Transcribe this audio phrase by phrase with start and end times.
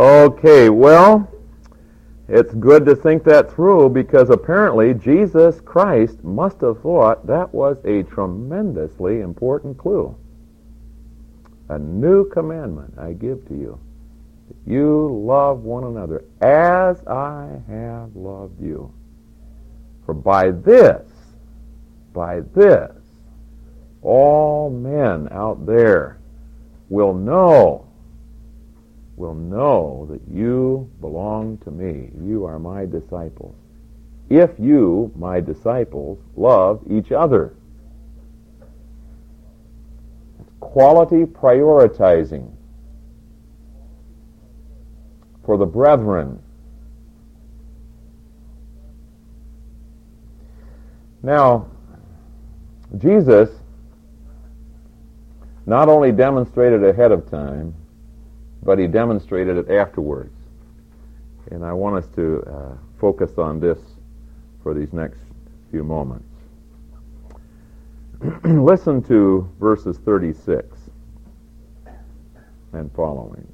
[0.00, 1.30] Okay, well,
[2.26, 7.76] it's good to think that through because apparently Jesus Christ must have thought that was
[7.84, 10.16] a tremendously important clue.
[11.68, 13.78] A new commandment I give to you.
[14.66, 18.90] You love one another as I have loved you.
[20.06, 21.06] For by this,
[22.14, 22.90] by this,
[24.00, 26.20] all men out there
[26.88, 27.89] will know
[29.20, 32.10] will know that you belong to me.
[32.26, 33.54] You are my disciples.
[34.30, 37.54] If you, my disciples, love each other.
[40.40, 42.50] It's quality prioritizing
[45.44, 46.42] for the brethren.
[51.22, 51.68] Now,
[52.96, 53.50] Jesus
[55.66, 57.74] not only demonstrated ahead of time
[58.62, 60.36] but he demonstrated it afterwards.
[61.50, 63.78] And I want us to uh, focus on this
[64.62, 65.20] for these next
[65.70, 66.28] few moments.
[68.44, 70.76] Listen to verses 36
[72.72, 73.46] and following,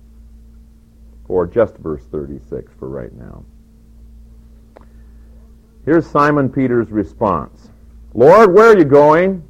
[1.28, 3.44] or just verse 36 for right now.
[5.84, 7.70] Here's Simon Peter's response
[8.12, 9.45] Lord, where are you going?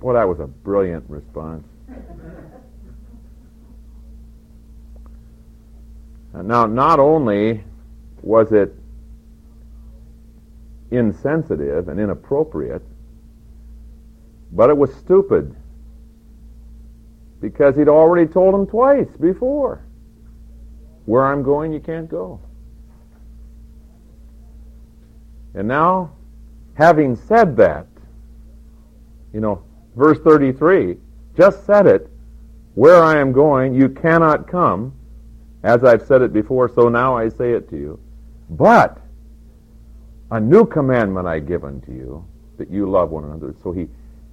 [0.00, 1.66] Well, that was a brilliant response.
[6.32, 7.62] now, not only
[8.22, 8.74] was it
[10.90, 12.82] insensitive and inappropriate,
[14.52, 15.54] but it was stupid
[17.40, 19.82] because he'd already told him twice before
[21.06, 22.40] where I'm going, you can't go.
[25.54, 26.12] And now,
[26.74, 27.86] having said that,
[29.32, 29.62] you know,
[30.00, 30.96] verse 33
[31.36, 32.10] just said it.
[32.74, 34.94] Where I am going, you cannot come.
[35.62, 38.00] As I've said it before, so now I say it to you.
[38.48, 38.98] But
[40.30, 42.24] a new commandment I give unto you,
[42.56, 43.54] that you love one another.
[43.62, 43.88] So he,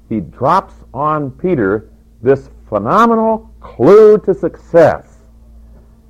[0.08, 1.90] he drops on Peter
[2.22, 5.18] this phenomenal clue to success.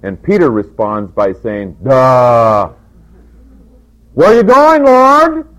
[0.03, 2.73] And Peter responds by saying, Duh!
[4.13, 5.56] Where are you going, Lord?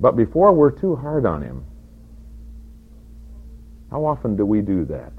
[0.00, 1.64] But before we're too hard on him,
[3.90, 5.12] how often do we do that?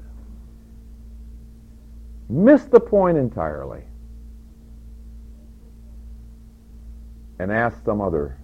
[2.28, 3.82] Miss the point entirely
[7.40, 8.36] and ask some other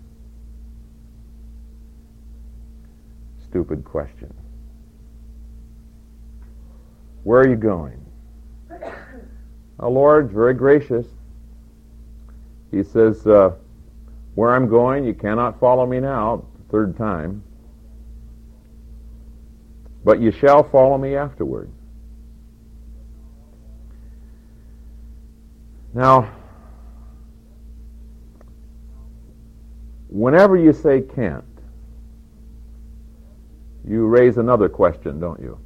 [3.42, 4.32] stupid question.
[7.22, 8.04] Where are you going?
[9.80, 11.06] Our Lord's very gracious.
[12.70, 13.52] He says, uh,
[14.36, 17.42] where I'm going, you cannot follow me now, third time,
[20.04, 21.70] but you shall follow me afterward.
[25.94, 26.30] Now,
[30.08, 31.44] whenever you say can't,
[33.88, 35.58] you raise another question, don't you?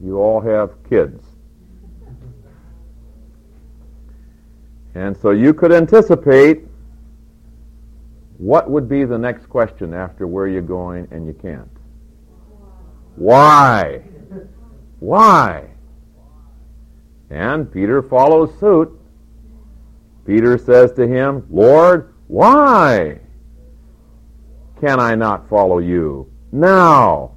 [0.00, 1.20] You all have kids.
[4.94, 6.68] And so you could anticipate
[8.38, 11.70] what would be the next question after where you're going and you can't?
[13.16, 14.02] Why?
[15.00, 15.68] Why?
[17.30, 18.90] And Peter follows suit.
[20.26, 23.20] Peter says to him, Lord, why
[24.80, 27.32] can I not follow you now?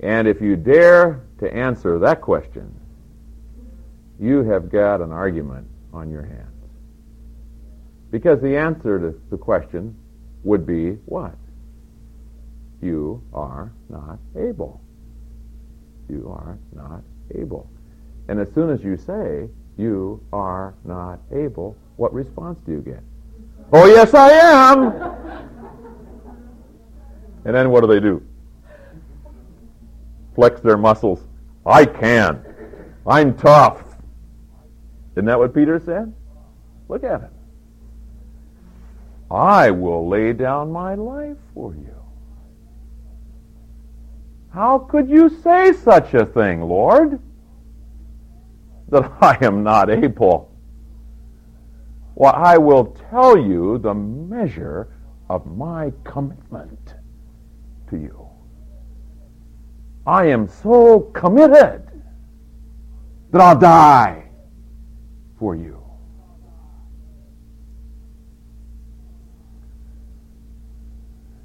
[0.00, 2.74] And if you dare to answer that question,
[4.18, 6.49] you have got an argument on your hands.
[8.10, 9.96] Because the answer to the question
[10.42, 11.34] would be what?
[12.82, 14.80] You are not able.
[16.08, 17.02] You are not
[17.34, 17.68] able.
[18.28, 23.02] And as soon as you say, you are not able, what response do you get?
[23.72, 24.92] Oh, yes, I am!
[27.44, 28.22] and then what do they do?
[30.34, 31.22] Flex their muscles.
[31.64, 32.44] I can.
[33.06, 33.84] I'm tough.
[35.12, 36.12] Isn't that what Peter said?
[36.88, 37.30] Look at it.
[39.30, 41.94] I will lay down my life for you.
[44.52, 47.20] How could you say such a thing, Lord?
[48.88, 50.50] That I am not able.
[52.16, 54.88] Well, I will tell you the measure
[55.28, 56.94] of my commitment
[57.88, 58.28] to you.
[60.06, 61.88] I am so committed
[63.30, 64.24] that I'll die
[65.38, 65.79] for you.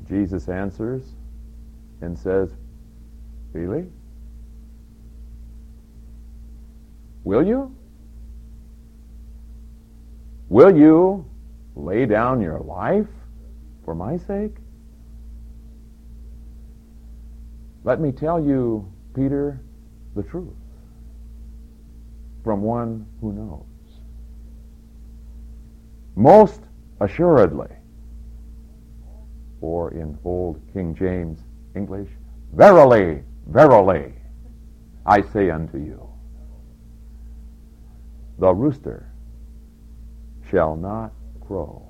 [0.07, 1.03] Jesus answers
[2.01, 2.49] and says,
[3.53, 3.85] Really?
[7.23, 7.75] Will you?
[10.49, 11.25] Will you
[11.75, 13.07] lay down your life
[13.83, 14.55] for my sake?
[17.83, 19.61] Let me tell you, Peter,
[20.15, 20.53] the truth
[22.43, 23.65] from one who knows.
[26.15, 26.61] Most
[27.01, 27.69] assuredly,
[29.65, 31.39] or in old King James
[31.75, 32.09] English,
[32.53, 34.13] verily, verily,
[35.07, 36.07] I say unto you,
[38.37, 39.09] the rooster
[40.51, 41.11] shall not
[41.47, 41.81] crow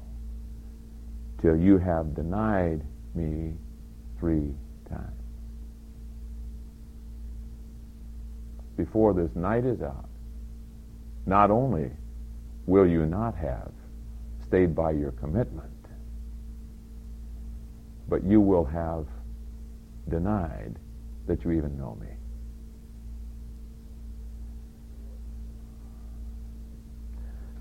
[1.42, 2.82] till you have denied
[3.14, 3.54] me
[4.20, 4.54] three
[4.90, 5.12] times.
[8.78, 10.10] Before this night is out,
[11.26, 11.92] not only
[12.68, 13.72] will you not have
[14.46, 15.75] stayed by your commitment,
[18.08, 19.06] but you will have
[20.10, 20.76] denied
[21.28, 22.08] that you even know me.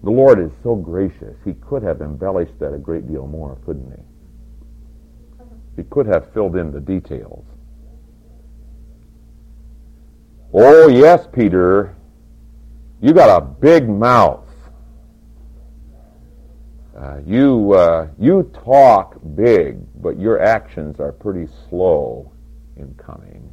[0.02, 1.34] The Lord is so gracious.
[1.46, 4.02] He could have embellished that a great deal more, couldn't he?
[5.76, 7.44] He could have filled in the details.
[10.52, 11.96] Oh, yes, Peter,
[13.00, 14.43] you got a big mouth.
[16.96, 22.30] Uh, you, uh, you talk big, but your actions are pretty slow
[22.76, 23.52] in coming.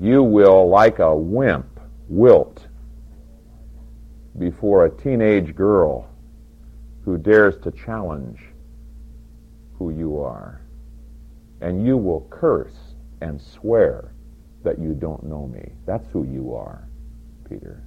[0.00, 2.66] You will, like a wimp, wilt
[4.38, 6.08] before a teenage girl
[7.04, 8.40] who dares to challenge
[9.78, 10.62] who you are.
[11.60, 14.14] And you will curse and swear
[14.64, 15.72] that you don't know me.
[15.84, 16.88] That's who you are,
[17.48, 17.84] Peter.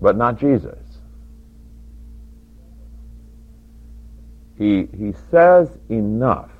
[0.00, 0.78] But not Jesus.
[4.56, 6.50] He, he says enough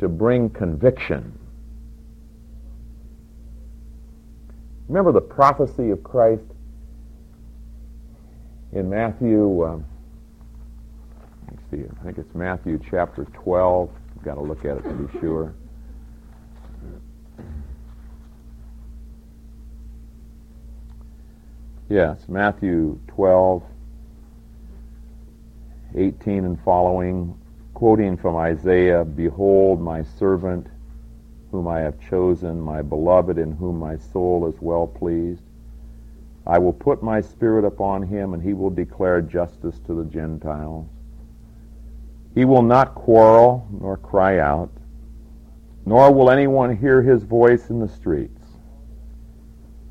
[0.00, 1.38] to bring conviction
[4.88, 6.44] Remember the prophecy of Christ
[8.72, 9.84] in Matthew, um,
[11.46, 13.90] let me see, I think it's Matthew chapter 12.
[14.16, 15.54] I've got to look at it to be sure.
[21.88, 23.62] Yes, Matthew 12,
[25.94, 27.40] 18 and following,
[27.74, 30.66] quoting from Isaiah, Behold, my servant
[31.52, 35.42] whom I have chosen, my beloved, in whom my soul is well pleased.
[36.44, 40.88] I will put my spirit upon him, and he will declare justice to the Gentiles.
[42.34, 44.72] He will not quarrel nor cry out,
[45.84, 48.42] nor will anyone hear his voice in the streets.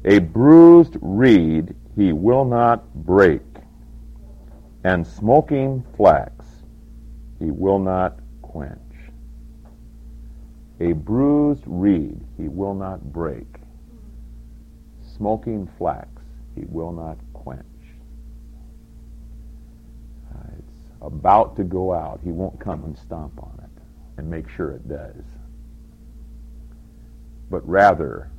[0.04, 3.42] A bruised reed he will not break,
[4.84, 6.34] and smoking flax
[7.40, 8.80] he will not quench.
[10.82, 13.48] A bruised reed he will not break.
[15.16, 16.10] Smoking flax
[16.54, 17.64] he will not quench.
[20.34, 22.20] Uh, it's about to go out.
[22.24, 23.82] He won't come and stomp on it
[24.18, 25.24] and make sure it does.
[27.50, 28.32] But rather,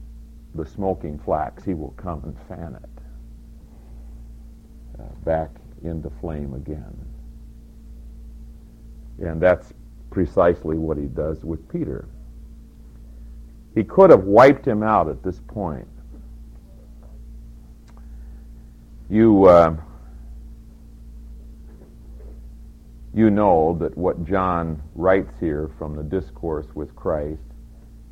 [0.54, 2.95] the smoking flax, he will come and fan it
[5.24, 5.50] back
[5.84, 6.94] into flame again.
[9.18, 9.72] And that's
[10.10, 12.08] precisely what he does with Peter.
[13.74, 15.86] He could have wiped him out at this point.
[19.10, 19.76] You, uh,
[23.14, 27.42] you know that what John writes here from the discourse with Christ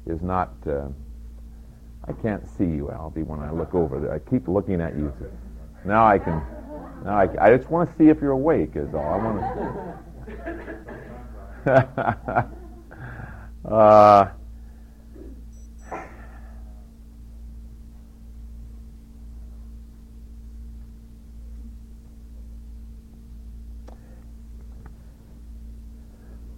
[0.07, 0.55] is not.
[0.67, 0.89] Uh,
[2.07, 4.13] I can't see you, Albie, when I look over there.
[4.13, 5.13] I keep looking at you.
[5.85, 6.43] Now I can.
[7.03, 8.77] Now I, I just want to see if you're awake.
[8.77, 9.41] Is all I want
[11.65, 12.49] to.
[13.73, 14.29] uh,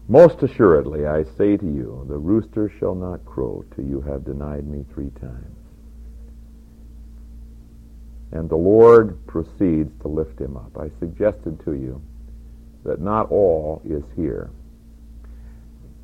[0.08, 4.64] Most assuredly, I say to you, the rooster shall not crow till you have denied
[4.64, 5.55] me three times.
[8.36, 10.76] And the Lord proceeds to lift him up.
[10.78, 12.02] I suggested to you
[12.84, 14.50] that not all is here.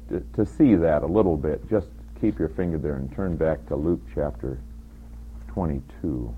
[0.08, 1.88] To, to see that a little bit, just
[2.22, 4.58] keep your finger there and turn back to Luke chapter
[5.48, 6.34] 22.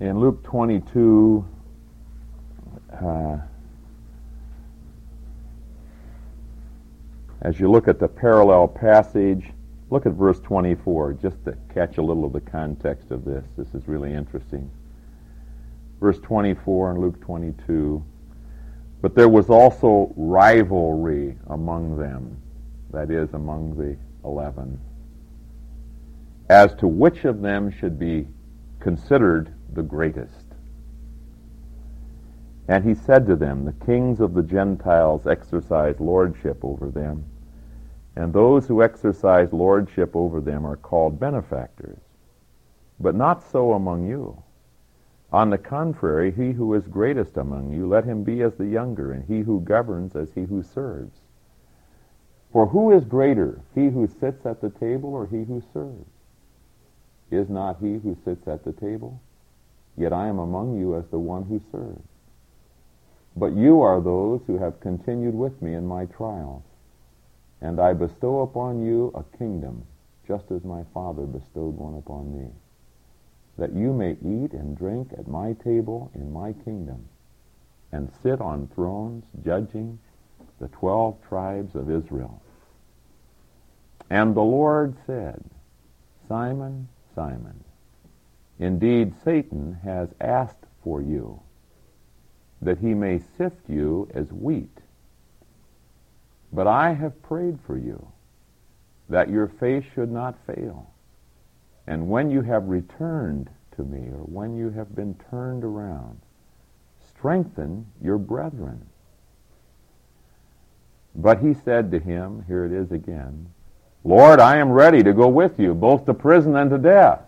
[0.00, 1.46] In Luke 22,
[2.92, 3.38] uh,
[7.40, 9.53] as you look at the parallel passage
[9.90, 13.44] Look at verse 24, just to catch a little of the context of this.
[13.56, 14.70] This is really interesting.
[16.00, 18.04] Verse 24 in Luke 22.
[19.02, 22.40] But there was also rivalry among them,
[22.90, 24.80] that is, among the eleven,
[26.48, 28.26] as to which of them should be
[28.80, 30.46] considered the greatest.
[32.66, 37.26] And he said to them, The kings of the Gentiles exercise lordship over them,
[38.16, 41.98] and those who exercise lordship over them are called benefactors.
[43.00, 44.42] But not so among you.
[45.32, 49.10] On the contrary, he who is greatest among you, let him be as the younger,
[49.10, 51.20] and he who governs as he who serves.
[52.52, 56.08] For who is greater, he who sits at the table or he who serves?
[57.32, 59.20] Is not he who sits at the table?
[59.96, 62.06] Yet I am among you as the one who serves.
[63.36, 66.62] But you are those who have continued with me in my trials.
[67.64, 69.86] And I bestow upon you a kingdom,
[70.28, 72.50] just as my Father bestowed one upon me,
[73.56, 77.08] that you may eat and drink at my table in my kingdom,
[77.90, 79.98] and sit on thrones judging
[80.60, 82.42] the twelve tribes of Israel.
[84.10, 85.42] And the Lord said,
[86.28, 87.64] Simon, Simon,
[88.58, 91.40] indeed Satan has asked for you,
[92.60, 94.80] that he may sift you as wheat.
[96.54, 98.06] But I have prayed for you,
[99.08, 100.88] that your faith should not fail.
[101.88, 106.20] And when you have returned to me, or when you have been turned around,
[107.08, 108.86] strengthen your brethren.
[111.16, 113.52] But he said to him, here it is again,
[114.04, 117.22] Lord, I am ready to go with you, both to prison and to death.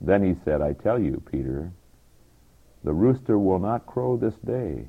[0.00, 1.72] Then he said, I tell you, Peter,
[2.84, 4.86] the rooster will not crow this day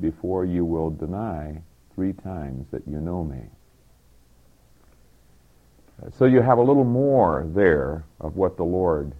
[0.00, 1.62] before you will deny
[1.94, 3.42] three times that you know me.
[6.18, 9.12] So you have a little more there of what the Lord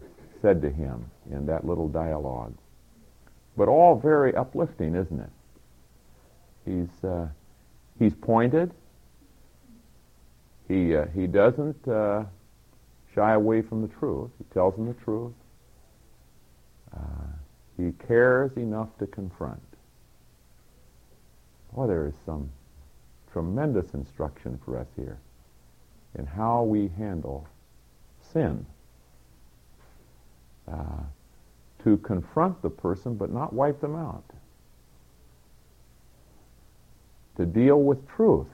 [0.42, 2.54] said to him in that little dialogue.
[3.56, 5.30] But all very uplifting, isn't it?
[6.66, 7.28] He's, uh,
[7.98, 8.72] he's pointed.
[10.66, 12.24] He, uh, he doesn't uh,
[13.14, 14.30] shy away from the truth.
[14.38, 15.32] He tells them the truth.
[16.94, 17.26] Uh,
[17.76, 19.60] he cares enough to confront.
[21.76, 22.50] Oh, there is some
[23.32, 25.18] tremendous instruction for us here
[26.16, 27.46] in how we handle
[28.32, 28.64] sin.
[30.70, 31.02] Uh,
[31.84, 34.24] to confront the person but not wipe them out.
[37.36, 38.46] To deal with truth.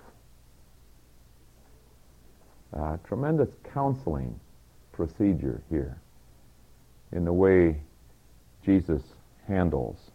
[2.76, 4.38] Uh, tremendous counseling
[4.92, 6.00] procedure here
[7.12, 7.80] in the way
[8.64, 9.02] Jesus
[9.46, 10.10] handles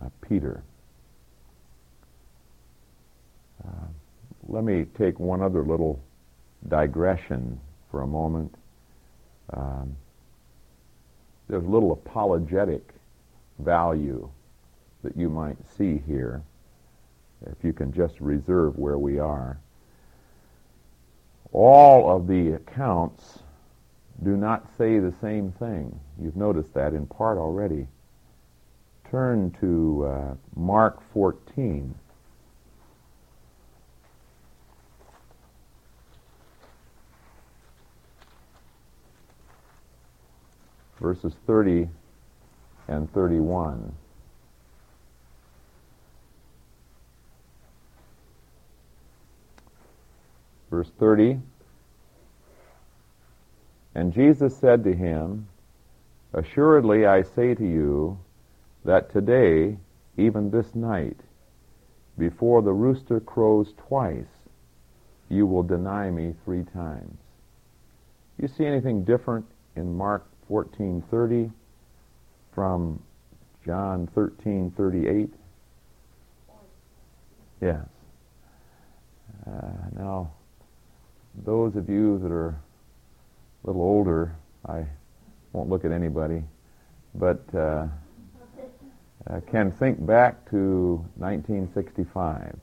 [0.00, 0.62] uh, Peter.
[3.68, 3.86] Uh,
[4.48, 6.00] let me take one other little
[6.68, 7.60] digression
[7.90, 8.54] for a moment.
[9.52, 9.96] Um,
[11.48, 12.94] there's a little apologetic
[13.58, 14.30] value
[15.02, 16.42] that you might see here
[17.46, 19.58] if you can just reserve where we are.
[21.52, 23.38] All of the accounts
[24.22, 25.98] do not say the same thing.
[26.20, 27.86] You've noticed that in part already.
[29.10, 31.94] Turn to uh, Mark 14.
[41.00, 41.88] Verses 30
[42.88, 43.92] and 31.
[50.70, 51.40] Verse 30
[53.98, 55.48] and Jesus said to him,
[56.32, 58.16] Assuredly I say to you
[58.84, 59.76] that today,
[60.16, 61.16] even this night,
[62.16, 64.46] before the rooster crows twice,
[65.28, 67.18] you will deny me three times.
[68.40, 71.50] You see anything different in Mark 14:30
[72.52, 73.02] from
[73.64, 75.30] John 13:38?
[77.60, 77.86] Yes.
[79.46, 79.50] Uh,
[79.96, 80.30] now,
[81.44, 82.50] those of you that are
[83.62, 84.34] a little older,
[84.66, 84.86] I
[85.52, 86.42] won't look at anybody,
[87.14, 87.86] but uh,
[89.26, 92.58] uh, can think back to 1965.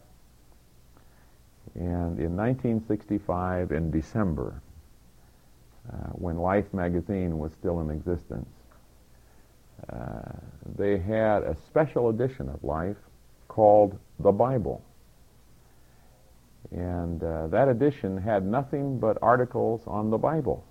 [1.75, 4.61] And in 1965, in December,
[5.91, 8.49] uh, when Life magazine was still in existence,
[9.89, 10.21] uh,
[10.77, 12.97] they had a special edition of Life
[13.47, 14.83] called The Bible.
[16.71, 20.65] And uh, that edition had nothing but articles on the Bible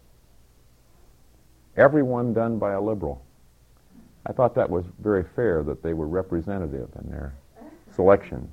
[1.76, 3.22] everyone done by a liberal.
[4.26, 7.34] I thought that was very fair that they were representative in their
[7.94, 8.48] selection.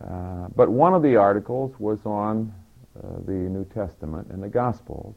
[0.00, 2.52] Uh, but one of the articles was on
[2.96, 5.14] uh, the New Testament and the Gospels.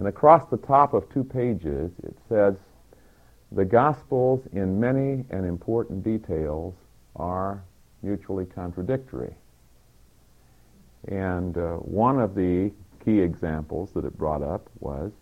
[0.00, 2.54] And across the top of two pages, it says,
[3.52, 6.74] the Gospels, in many and important details,
[7.16, 7.62] are
[8.00, 9.34] mutually contradictory.
[11.08, 12.72] And uh, one of the
[13.04, 15.12] key examples that it brought up was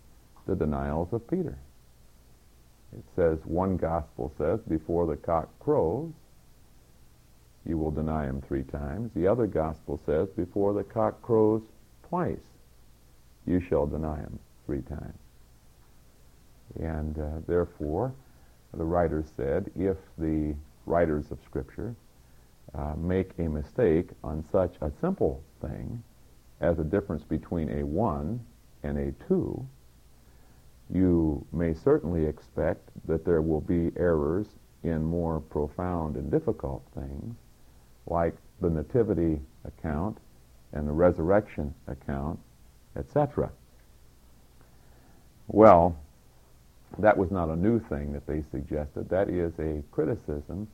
[0.47, 1.57] the denials of Peter.
[2.97, 6.13] It says, one gospel says, before the cock crows,
[7.65, 9.11] you will deny him three times.
[9.13, 11.63] The other gospel says, before the cock crows
[12.07, 12.37] twice,
[13.45, 15.17] you shall deny him three times.
[16.79, 18.13] And uh, therefore,
[18.75, 20.53] the writer said, if the
[20.85, 21.95] writers of Scripture
[22.75, 26.03] uh, make a mistake on such a simple thing
[26.61, 28.39] as a difference between a 1
[28.83, 29.67] and a 2,
[30.93, 34.45] you may certainly expect that there will be errors
[34.83, 37.35] in more profound and difficult things,
[38.05, 40.19] like the nativity account
[40.73, 42.37] and the resurrection account,
[42.95, 43.49] etc.
[45.49, 45.97] Well,
[46.99, 49.09] that was not a new thing that they suggested.
[49.09, 50.67] That is a criticism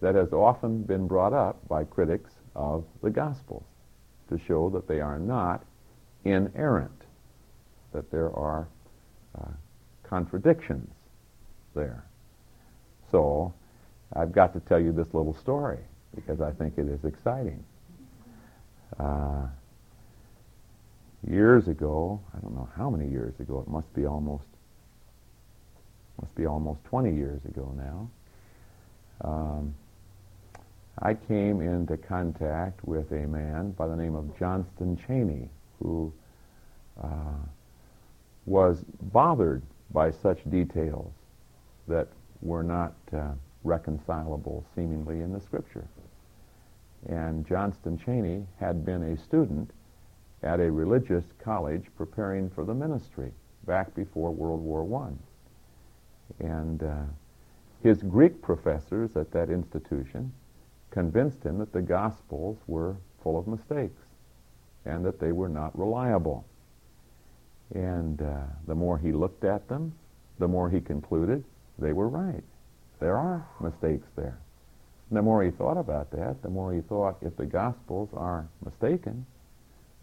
[0.00, 3.64] that has often been brought up by critics of the Gospels
[4.30, 5.64] to show that they are not
[6.24, 7.04] inerrant,
[7.92, 8.66] that there are
[9.38, 9.48] uh,
[10.02, 10.90] contradictions
[11.74, 12.04] there.
[13.10, 13.52] So
[14.14, 15.80] I've got to tell you this little story
[16.14, 17.62] because I think it is exciting.
[18.98, 19.46] Uh,
[21.28, 24.44] years ago, I don't know how many years ago, it must be almost
[26.20, 28.10] must be almost 20 years ago now.
[29.28, 29.74] Um,
[31.00, 35.48] I came into contact with a man by the name of Johnston Cheney,
[35.80, 36.12] who
[37.02, 37.42] uh,
[38.46, 41.12] was bothered by such details
[41.88, 42.08] that
[42.42, 43.32] were not uh,
[43.64, 45.86] reconcilable seemingly in the Scripture.
[47.08, 49.70] And Johnston Cheney had been a student
[50.44, 53.32] at a religious college preparing for the ministry
[53.66, 56.44] back before World War I.
[56.44, 57.02] And uh,
[57.82, 60.32] his Greek professors at that institution
[60.90, 64.02] convinced him that the Gospels were full of mistakes
[64.84, 66.44] and that they were not reliable.
[67.74, 69.94] And uh, the more he looked at them,
[70.38, 71.42] the more he concluded
[71.78, 72.44] they were right.
[73.00, 74.38] There are mistakes there.
[75.08, 78.46] And the more he thought about that, the more he thought if the Gospels are
[78.64, 79.26] mistaken,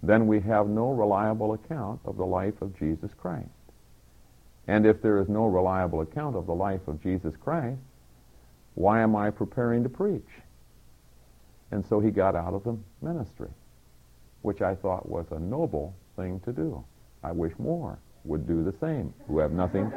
[0.03, 3.47] then we have no reliable account of the life of Jesus Christ.
[4.67, 7.79] And if there is no reliable account of the life of Jesus Christ,
[8.75, 10.29] why am I preparing to preach?
[11.71, 13.49] And so he got out of the ministry,
[14.41, 16.83] which I thought was a noble thing to do.
[17.23, 19.91] I wish more would do the same, who have nothing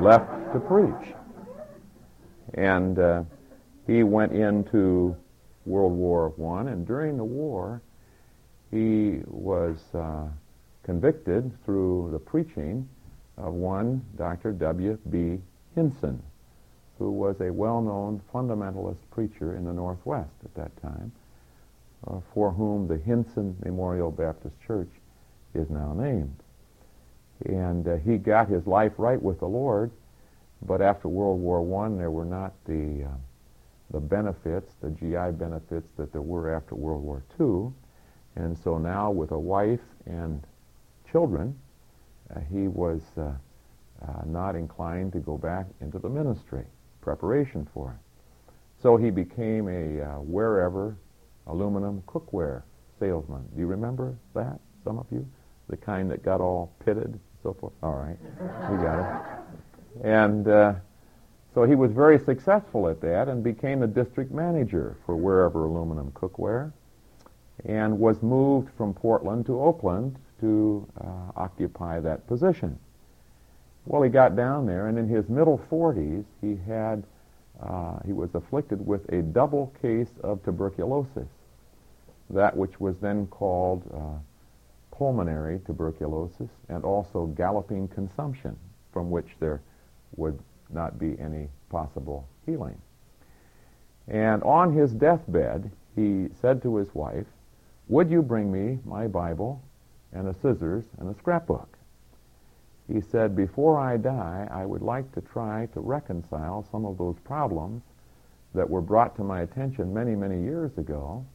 [0.00, 1.14] left to preach.
[2.54, 3.22] And uh,
[3.86, 5.16] he went into
[5.66, 7.80] World War I, and during the war,
[8.70, 10.26] he was uh,
[10.82, 12.88] convicted through the preaching
[13.36, 14.52] of one Dr.
[14.52, 14.98] W.
[15.10, 15.38] B.
[15.74, 16.22] Hinson,
[16.98, 21.12] who was a well-known fundamentalist preacher in the Northwest at that time
[22.06, 24.90] uh, for whom the Hinson Memorial Baptist Church
[25.54, 26.36] is now named.
[27.46, 29.90] And uh, he got his life right with the Lord,
[30.62, 33.16] but after World War I, there were not the, uh,
[33.90, 37.72] the benefits, the GI benefits that there were after World War II.
[38.36, 40.42] And so now, with a wife and
[41.10, 41.58] children,
[42.34, 43.32] uh, he was uh,
[44.02, 46.64] uh, not inclined to go back into the ministry,
[47.00, 48.52] preparation for it.
[48.82, 50.96] So he became a WearEver
[51.46, 52.62] aluminum cookware
[52.98, 53.42] salesman.
[53.54, 55.26] Do you remember that, some of you?
[55.68, 57.72] The kind that got all pitted and so forth?
[57.82, 58.16] All right,
[58.70, 60.06] we got it.
[60.06, 60.74] And uh,
[61.54, 66.12] so he was very successful at that and became the district manager for WearEver aluminum
[66.12, 66.72] cookware
[67.64, 72.78] and was moved from Portland to Oakland to uh, occupy that position.
[73.86, 77.04] Well, he got down there, and in his middle 40s, he had
[77.60, 81.28] uh, he was afflicted with a double case of tuberculosis
[82.30, 84.18] that which was then called uh,
[84.96, 88.56] pulmonary tuberculosis and also galloping consumption,
[88.92, 89.60] from which there
[90.16, 90.38] would
[90.70, 92.80] not be any possible healing.
[94.08, 97.26] And on his deathbed, he said to his wife,
[97.90, 99.60] Would you bring me my Bible
[100.12, 101.76] and a scissors and a scrapbook?
[102.86, 107.18] He said, Before I die, I would like to try to reconcile some of those
[107.24, 107.82] problems
[108.54, 111.26] that were brought to my attention many, many years ago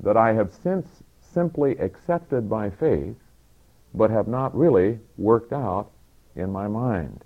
[0.00, 0.86] that I have since
[1.20, 3.18] simply accepted by faith,
[3.92, 5.90] but have not really worked out
[6.36, 7.22] in my mind.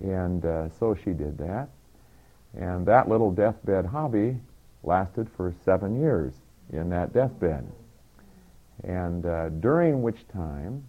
[0.00, 1.68] And uh, so she did that.
[2.58, 4.40] And that little deathbed hobby
[4.82, 6.34] lasted for seven years
[6.70, 7.66] in that deathbed.
[8.84, 10.84] and uh, during which time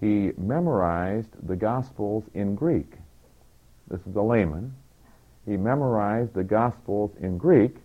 [0.00, 2.92] he memorized the Gospels in Greek.
[3.88, 4.74] This is a layman.
[5.46, 7.76] He memorized the Gospels in Greek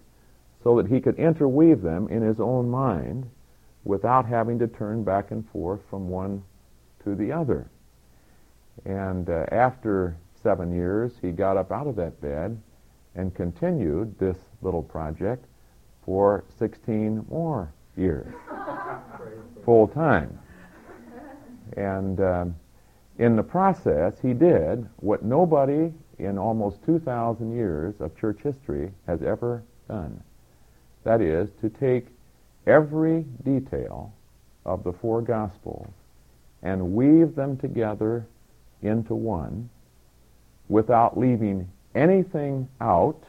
[0.63, 3.29] so that he could interweave them in his own mind
[3.83, 6.43] without having to turn back and forth from one
[7.03, 7.69] to the other.
[8.86, 12.62] And uh, after seven years, he got up out of that bed
[13.15, 15.45] and continued this little project
[16.07, 18.33] for 16 more years,
[19.65, 20.39] full time.
[21.75, 22.55] And um,
[23.19, 29.21] in the process, he did what nobody in almost 2,000 years of church history has
[29.21, 30.23] ever done.
[31.03, 32.07] That is, to take
[32.65, 34.13] every detail
[34.65, 35.91] of the four Gospels
[36.63, 38.25] and weave them together
[38.81, 39.69] into one
[40.69, 43.23] without leaving anything out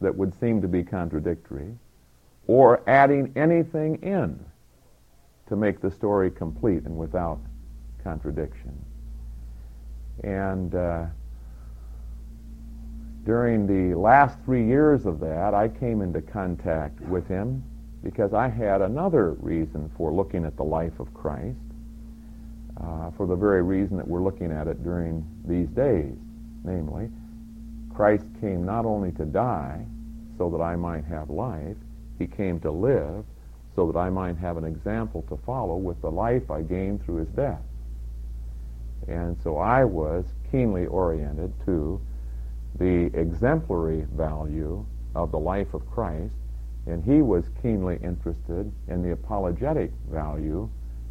[0.00, 1.74] that would seem to be contradictory
[2.46, 4.44] or adding anything in
[5.48, 7.38] to make the story complete and without
[8.02, 8.74] contradiction.
[10.22, 11.06] And uh,
[13.24, 17.62] during the last three years of that, I came into contact with him
[18.02, 21.58] because I had another reason for looking at the life of Christ,
[22.80, 26.14] uh, for the very reason that we're looking at it during these days.
[26.62, 27.08] Namely,
[27.96, 29.82] Christ came not only to die
[30.36, 31.78] so that I might have life,
[32.18, 33.24] he came to live
[33.74, 37.24] so that I might have an example to follow with the life I gained through
[37.24, 37.62] his death.
[39.08, 41.98] And so I was keenly oriented to
[42.78, 46.34] the exemplary value of the life of Christ,
[46.86, 50.68] and he was keenly interested in the apologetic value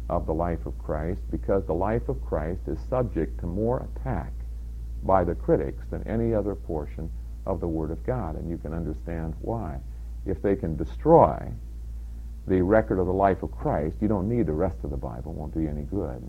[0.08, 4.32] of the life of Christ because the life of Christ is subject to more attack
[5.04, 7.10] by the critics than any other portion
[7.46, 9.78] of the Word of God, and you can understand why.
[10.24, 11.52] If they can destroy
[12.46, 15.32] the record of the life of Christ, you don't need the rest of the Bible.
[15.32, 16.28] It won't do you any good.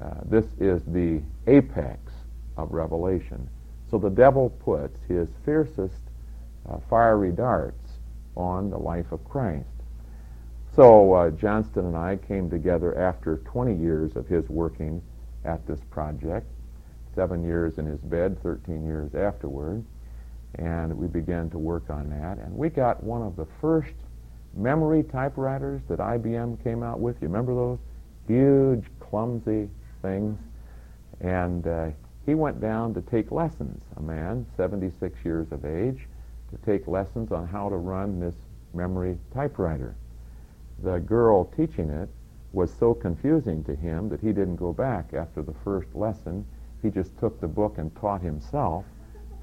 [0.00, 2.12] Uh, this is the apex
[2.56, 3.48] of revelation.
[3.90, 6.00] So the devil puts his fiercest
[6.68, 7.98] uh, fiery darts
[8.36, 9.66] on the life of Christ.
[10.74, 15.02] So uh, Johnston and I came together after 20 years of his working
[15.44, 16.46] at this project,
[17.14, 19.84] seven years in his bed, 13 years afterward,
[20.56, 22.38] and we began to work on that.
[22.38, 23.94] And we got one of the first
[24.54, 27.16] memory typewriters that IBM came out with.
[27.20, 27.78] You remember those?
[28.26, 29.68] Huge, clumsy
[30.02, 30.38] things.
[31.20, 31.88] And uh,
[32.26, 36.06] he went down to take lessons, a man, 76 years of age,
[36.50, 38.34] to take lessons on how to run this
[38.74, 39.94] memory typewriter.
[40.82, 42.08] The girl teaching it
[42.52, 46.44] was so confusing to him that he didn't go back after the first lesson.
[46.82, 48.84] He just took the book and taught himself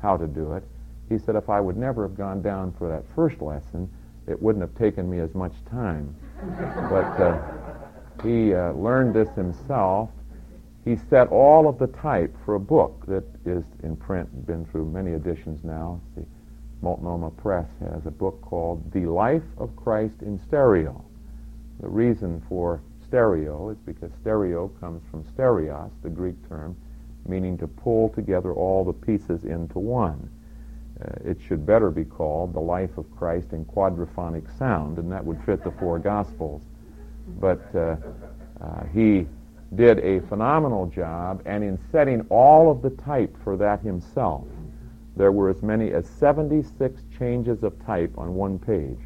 [0.01, 0.63] how to do it.
[1.07, 3.89] He said, if I would never have gone down for that first lesson,
[4.27, 6.15] it wouldn't have taken me as much time.
[6.89, 7.41] but uh,
[8.23, 10.09] he uh, learned this himself,
[10.85, 14.85] he set all of the type for a book that is in print, been through
[14.85, 15.99] many editions now.
[16.15, 16.25] The
[16.81, 21.03] Multnomah Press has a book called The Life of Christ in Stereo.
[21.79, 26.75] The reason for stereo is because stereo comes from stereos, the Greek term,
[27.29, 30.29] meaning to pull together all the pieces into one.
[31.01, 35.23] Uh, it should better be called The Life of Christ in Quadraphonic Sound, and that
[35.23, 36.61] would fit the four Gospels.
[37.39, 37.95] But uh,
[38.59, 39.27] uh, he
[39.75, 44.45] did a phenomenal job, and in setting all of the type for that himself,
[45.15, 48.99] there were as many as 76 changes of type on one page.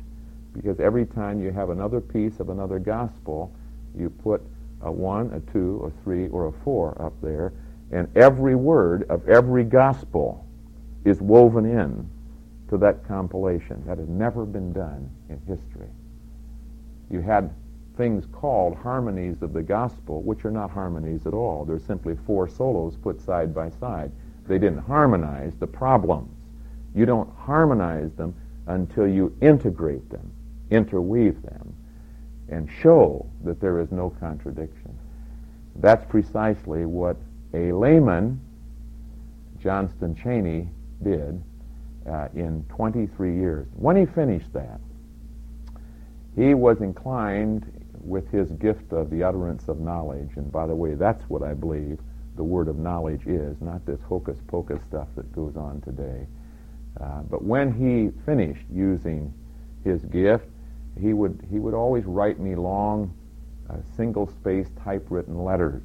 [0.54, 3.54] Because every time you have another piece of another gospel,
[3.98, 4.42] you put
[4.82, 7.54] a one, a two, a three, or a four up there,
[7.94, 10.46] and every word of every gospel
[11.06, 12.10] is woven in
[12.70, 13.84] to that compilation.
[13.86, 15.90] That has never been done in history.
[17.12, 17.54] You had
[17.96, 21.66] things called harmonies of the gospel, which are not harmonies at all.
[21.66, 24.12] They're simply four solos put side by side.
[24.48, 26.36] They didn't harmonize the problems.
[26.96, 28.34] You don't harmonize them
[28.66, 30.32] until you integrate them,
[30.72, 31.76] interweave them,
[32.50, 34.98] and show that there is no contradiction.
[35.76, 37.18] That's precisely what
[37.54, 38.40] a layman,
[39.60, 40.70] Johnston Cheney,
[41.04, 41.42] did
[42.08, 43.68] uh, in 23 years.
[43.76, 44.80] When he finished that,
[46.36, 47.72] he was inclined
[48.04, 50.32] with his gift of the utterance of knowledge.
[50.36, 52.00] And by the way, that's what I believe
[52.36, 56.28] the word of knowledge is, not this hocus pocus stuff that goes on today.
[57.00, 59.34] Uh, but when he finished using
[59.84, 60.48] his gift,
[61.00, 63.14] he would, he would always write me long,
[63.70, 65.84] uh, single spaced typewritten letters,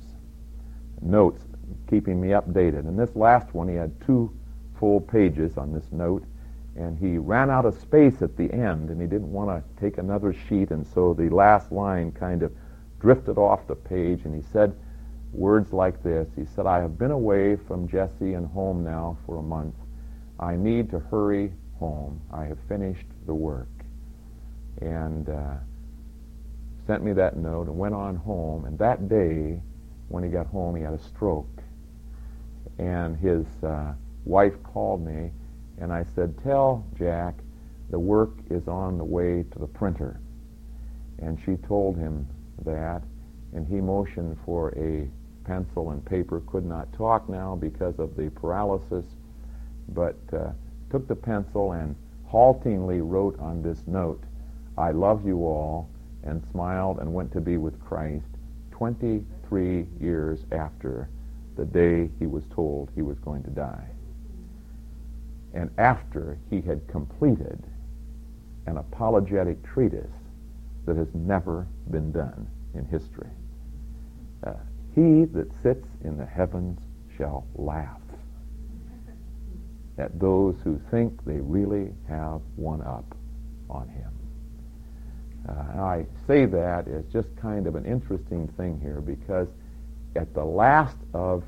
[1.00, 1.42] notes,
[1.88, 2.81] keeping me updated.
[2.81, 4.33] And this last one, he had two
[4.79, 6.24] full pages on this note,
[6.77, 9.98] and he ran out of space at the end, and he didn't want to take
[9.98, 12.53] another sheet, and so the last line kind of
[13.01, 14.74] drifted off the page, and he said
[15.33, 16.29] words like this.
[16.37, 19.74] He said, I have been away from Jesse and home now for a month.
[20.40, 22.20] I need to hurry home.
[22.33, 23.68] I have finished the work.
[24.81, 25.57] And uh,
[26.87, 28.64] sent me that note and went on home.
[28.64, 29.61] And that day,
[30.09, 31.58] when he got home, he had a stroke.
[32.79, 35.31] And his uh, wife called me
[35.81, 37.35] and I said, Tell Jack
[37.91, 40.21] the work is on the way to the printer.
[41.21, 42.29] And she told him
[42.64, 43.03] that,
[43.55, 45.09] and he motioned for a
[45.45, 49.05] pencil and paper, could not talk now because of the paralysis,
[49.88, 50.51] but uh,
[50.91, 54.23] took the pencil and haltingly wrote on this note,
[54.77, 55.88] I love you all,
[56.25, 58.27] and smiled and went to be with Christ
[58.73, 61.09] 23 years after
[61.59, 63.88] the day he was told he was going to die
[65.55, 67.62] and after he had completed
[68.66, 70.07] an apologetic treatise
[70.87, 73.31] that has never been done in history.
[74.47, 74.53] Uh,
[74.94, 76.79] he that sits in the heavens
[77.16, 78.01] shall laugh
[79.99, 83.16] at those who think they really have one up
[83.68, 84.12] on him.
[85.49, 89.49] Uh, I say that as just kind of an interesting thing here because
[90.16, 91.44] at the last of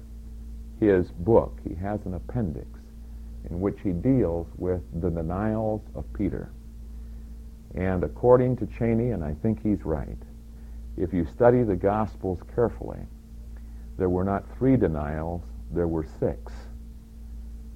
[0.79, 2.67] his book, he has an appendix
[3.49, 6.51] in which he deals with the denials of Peter.
[7.75, 10.19] And according to Cheney, and I think he's right,
[10.97, 13.01] if you study the Gospels carefully,
[13.97, 15.43] there were not three denials,
[15.73, 16.53] there were six.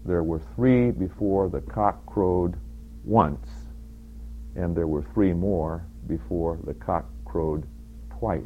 [0.04, 2.56] There were three before the cock crowed
[3.04, 3.46] once,
[4.56, 7.66] and there were three more before the cock crowed
[8.18, 8.42] twice.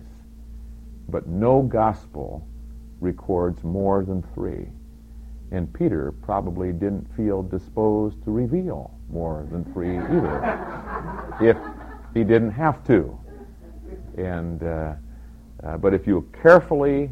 [1.09, 2.47] But no gospel
[3.01, 4.68] records more than three.
[5.51, 11.57] And Peter probably didn't feel disposed to reveal more than three either, if
[12.12, 13.18] he didn't have to.
[14.18, 14.94] And uh,
[15.64, 17.11] uh, but if you carefully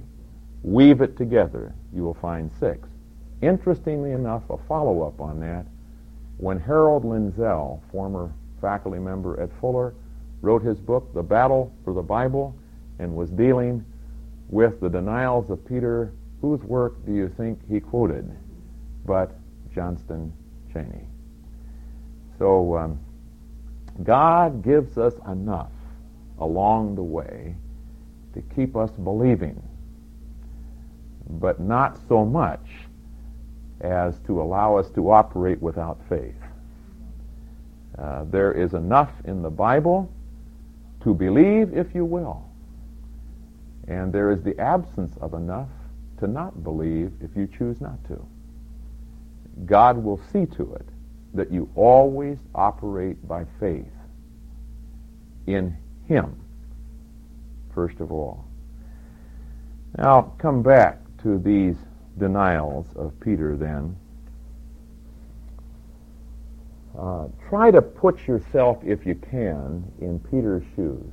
[0.63, 2.89] weave it together, you will find six.
[3.43, 5.67] Interestingly enough, a follow-up on that,
[6.39, 9.95] when Harold Lindsell, former faculty member at Fuller,
[10.43, 12.55] wrote his book, The Battle for the Bible,
[12.99, 13.85] and was dealing
[14.49, 18.31] with the denials of Peter Whose work do you think he quoted
[19.05, 19.33] but
[19.75, 20.33] Johnston
[20.73, 21.09] Cheney?
[22.39, 23.01] So um,
[24.05, 25.73] God gives us enough
[26.39, 27.57] along the way
[28.35, 29.63] to keep us believing,
[31.29, 32.67] but not so much
[33.81, 36.35] as to allow us to operate without faith.
[37.99, 40.13] Uh, there is enough in the Bible
[41.03, 42.46] to believe, if you will,
[43.89, 45.69] and there is the absence of enough
[46.19, 48.27] to not believe if you choose not to.
[49.65, 50.89] God will see to it
[51.35, 53.87] that you always operate by faith
[55.47, 55.77] in
[56.09, 56.39] Him,
[57.75, 58.45] first of all.
[59.99, 61.77] Now, come back to these
[62.19, 63.97] denials of Peter then.
[66.99, 71.13] Uh, try to put yourself, if you can, in Peter's shoes.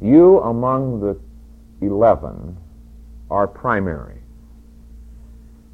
[0.00, 1.18] You among the
[1.84, 2.56] 11
[3.30, 4.20] are primary.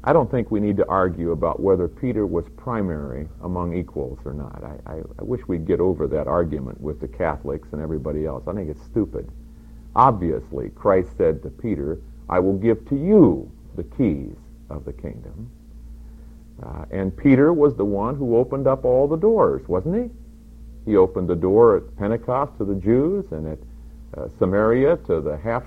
[0.03, 4.33] I don't think we need to argue about whether Peter was primary among equals or
[4.33, 4.63] not.
[4.63, 8.43] I, I, I, wish we'd get over that argument with the Catholics and everybody else.
[8.47, 9.29] I think it's stupid.
[9.95, 14.35] Obviously, Christ said to Peter, I will give to you the keys
[14.69, 15.49] of the kingdom.
[16.63, 20.91] Uh, and Peter was the one who opened up all the doors, wasn't he?
[20.91, 23.59] He opened the door at Pentecost to the Jews and at
[24.15, 25.63] uh, Samaria to the half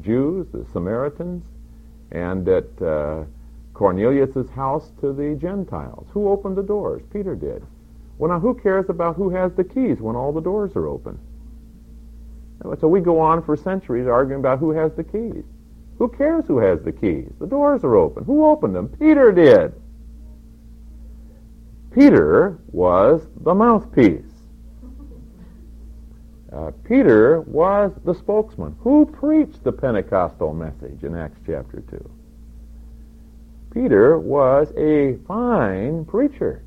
[0.00, 1.44] Jews, the Samaritans,
[2.10, 3.24] and at uh,
[3.74, 6.06] Cornelius' house to the Gentiles.
[6.10, 7.02] Who opened the doors?
[7.12, 7.64] Peter did.
[8.18, 11.18] Well, now, who cares about who has the keys when all the doors are open?
[12.80, 15.44] So we go on for centuries arguing about who has the keys.
[15.98, 17.30] Who cares who has the keys?
[17.38, 18.24] The doors are open.
[18.24, 18.88] Who opened them?
[18.88, 19.72] Peter did.
[21.92, 24.27] Peter was the mouthpiece.
[26.52, 28.74] Uh, Peter was the spokesman.
[28.80, 32.10] Who preached the Pentecostal message in Acts chapter 2?
[33.70, 36.62] Peter was a fine preacher.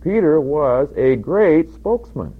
[0.00, 2.34] Peter was a great spokesman.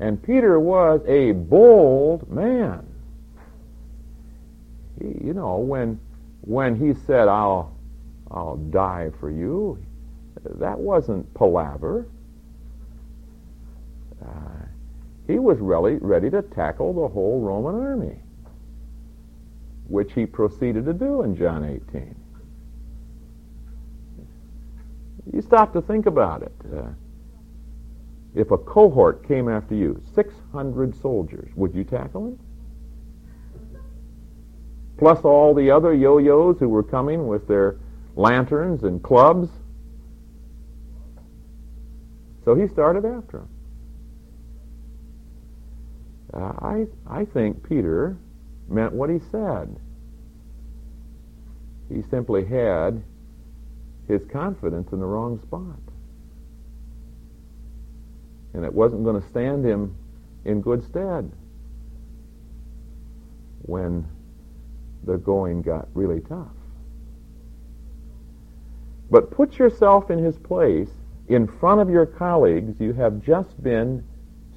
[0.00, 2.86] And Peter was a bold man.
[4.98, 6.00] He, you know, when,
[6.40, 7.76] when he said, I'll,
[8.30, 9.78] I'll die for you,
[10.44, 12.06] that wasn't palaver.
[14.22, 14.66] Uh,
[15.26, 18.20] he was really ready to tackle the whole Roman army,
[19.88, 22.14] which he proceeded to do in John 18.
[25.32, 26.52] You stop to think about it.
[26.74, 26.88] Uh,
[28.34, 32.38] if a cohort came after you, 600 soldiers, would you tackle them?
[34.98, 37.76] Plus all the other yo-yos who were coming with their
[38.16, 39.48] lanterns and clubs.
[42.44, 43.48] So he started after them.
[46.34, 48.16] Uh, I, I think Peter
[48.68, 49.76] meant what he said.
[51.88, 53.02] He simply had
[54.08, 55.78] his confidence in the wrong spot.
[58.54, 59.94] And it wasn't going to stand him
[60.44, 61.30] in good stead
[63.62, 64.06] when
[65.04, 66.48] the going got really tough.
[69.10, 70.90] But put yourself in his place
[71.28, 72.80] in front of your colleagues.
[72.80, 74.04] You have just been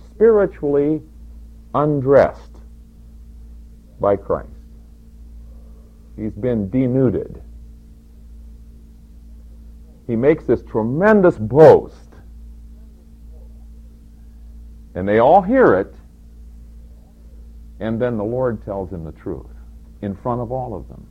[0.09, 1.01] spiritually
[1.75, 2.57] undressed
[3.99, 4.49] by Christ.
[6.15, 7.43] He's been denuded.
[10.07, 11.95] He makes this tremendous boast.
[14.95, 15.93] And they all hear it.
[17.81, 19.47] And then the Lord tells him the truth
[20.01, 21.05] in front of all of them.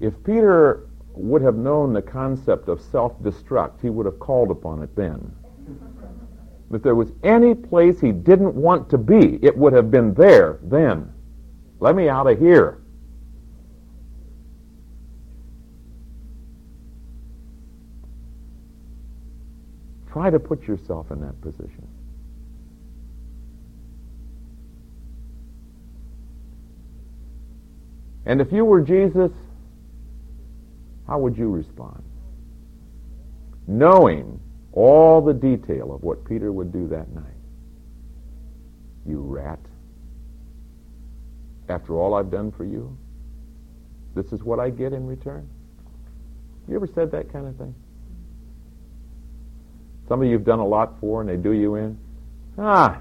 [0.00, 4.94] If Peter would have known the concept of self-destruct, he would have called upon it
[4.96, 5.34] then.
[6.72, 10.58] If there was any place he didn't want to be, it would have been there
[10.62, 11.12] then.
[11.78, 12.78] Let me out of here.
[20.10, 21.86] Try to put yourself in that position.
[28.24, 29.30] And if you were Jesus,
[31.06, 32.02] how would you respond?
[33.68, 34.40] Knowing
[34.76, 37.24] all the detail of what Peter would do that night.
[39.06, 39.58] You rat.
[41.68, 42.96] After all I've done for you,
[44.14, 45.48] this is what I get in return.
[46.68, 47.74] You ever said that kind of thing?
[50.08, 51.98] Some of you have done a lot for and they do you in.
[52.58, 53.00] Ah,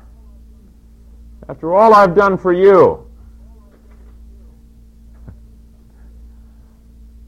[1.50, 3.06] after all I've done for you.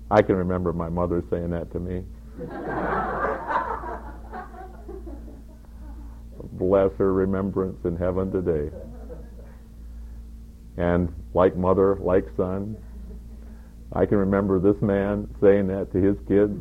[0.09, 2.05] I can remember my mother saying that to me.
[6.57, 8.75] Bless her remembrance in heaven today.
[10.77, 12.77] And like mother, like son,
[13.93, 16.59] I can remember this man saying that to his kids.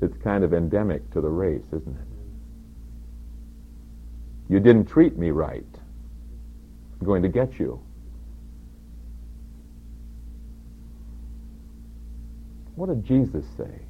[0.00, 2.08] It's kind of endemic to the race, isn't it?
[4.48, 5.64] You didn't treat me right.
[7.00, 7.80] I'm going to get you.
[12.74, 13.82] What did Jesus say?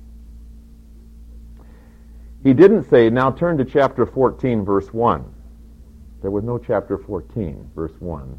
[2.42, 5.24] He didn't say, now turn to chapter 14, verse 1.
[6.22, 8.38] There was no chapter 14, verse 1.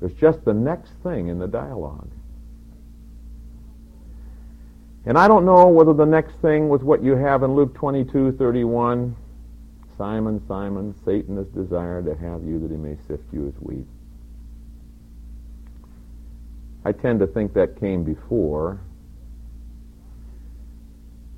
[0.00, 2.10] There's just the next thing in the dialogue.
[5.04, 8.32] And I don't know whether the next thing was what you have in Luke 22,
[8.32, 9.16] 31.
[9.98, 13.86] Simon, Simon, Satan has desired to have you that he may sift you as wheat.
[16.84, 18.80] I tend to think that came before.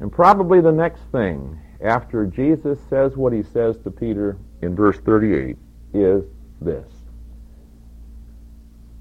[0.00, 4.98] And probably the next thing, after Jesus says what he says to Peter in verse
[5.00, 5.56] 38,
[5.92, 6.24] is
[6.60, 6.90] this.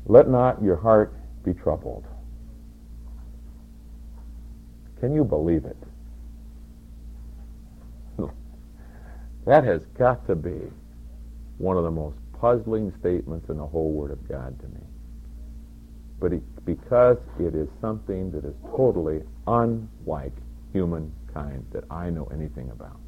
[0.06, 1.14] Let not your heart
[1.46, 2.06] be troubled.
[5.00, 5.78] Can you believe it?
[9.46, 10.60] that has got to be
[11.58, 14.82] one of the most puzzling statements in the whole Word of God to me.
[16.20, 20.34] But it, because it is something that is totally unlike
[20.74, 23.00] humankind that I know anything about.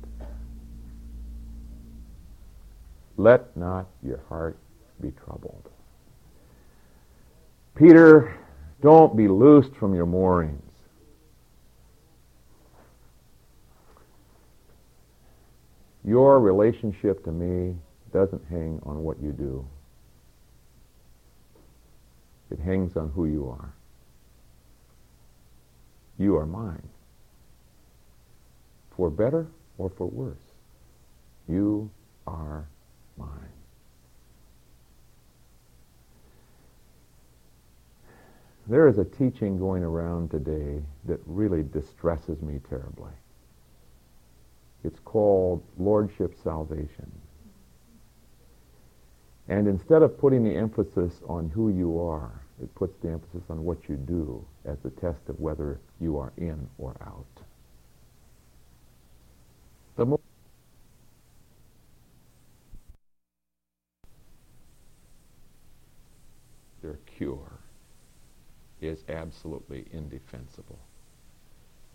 [3.18, 4.58] Let not your heart
[5.02, 5.70] be troubled.
[7.76, 8.38] Peter,
[8.82, 10.62] don't be loosed from your moorings.
[16.06, 17.76] Your relationship to me
[18.14, 19.68] doesn't hang on what you do.
[22.52, 23.74] It hangs on who you are.
[26.18, 26.88] You are mine.
[28.96, 30.54] For better or for worse,
[31.48, 31.90] you
[32.26, 32.66] are
[33.18, 33.30] mine.
[38.68, 43.12] There is a teaching going around today that really distresses me terribly.
[44.84, 47.12] It's called Lordship Salvation.
[49.48, 53.64] And instead of putting the emphasis on who you are, it puts the emphasis on
[53.64, 57.45] what you do as the test of whether you are in or out.
[59.96, 60.20] The more
[66.82, 67.60] their cure
[68.82, 70.80] is absolutely indefensible.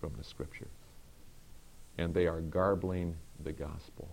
[0.01, 0.69] from the Scripture.
[1.99, 4.09] And they are garbling the gospel.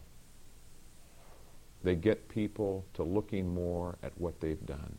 [1.83, 4.97] They get people to looking more at what they've done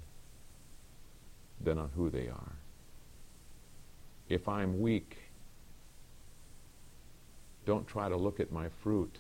[1.61, 2.53] than on who they are.
[4.29, 5.19] If I'm weak,
[7.69, 9.19] don't try to look at my fruit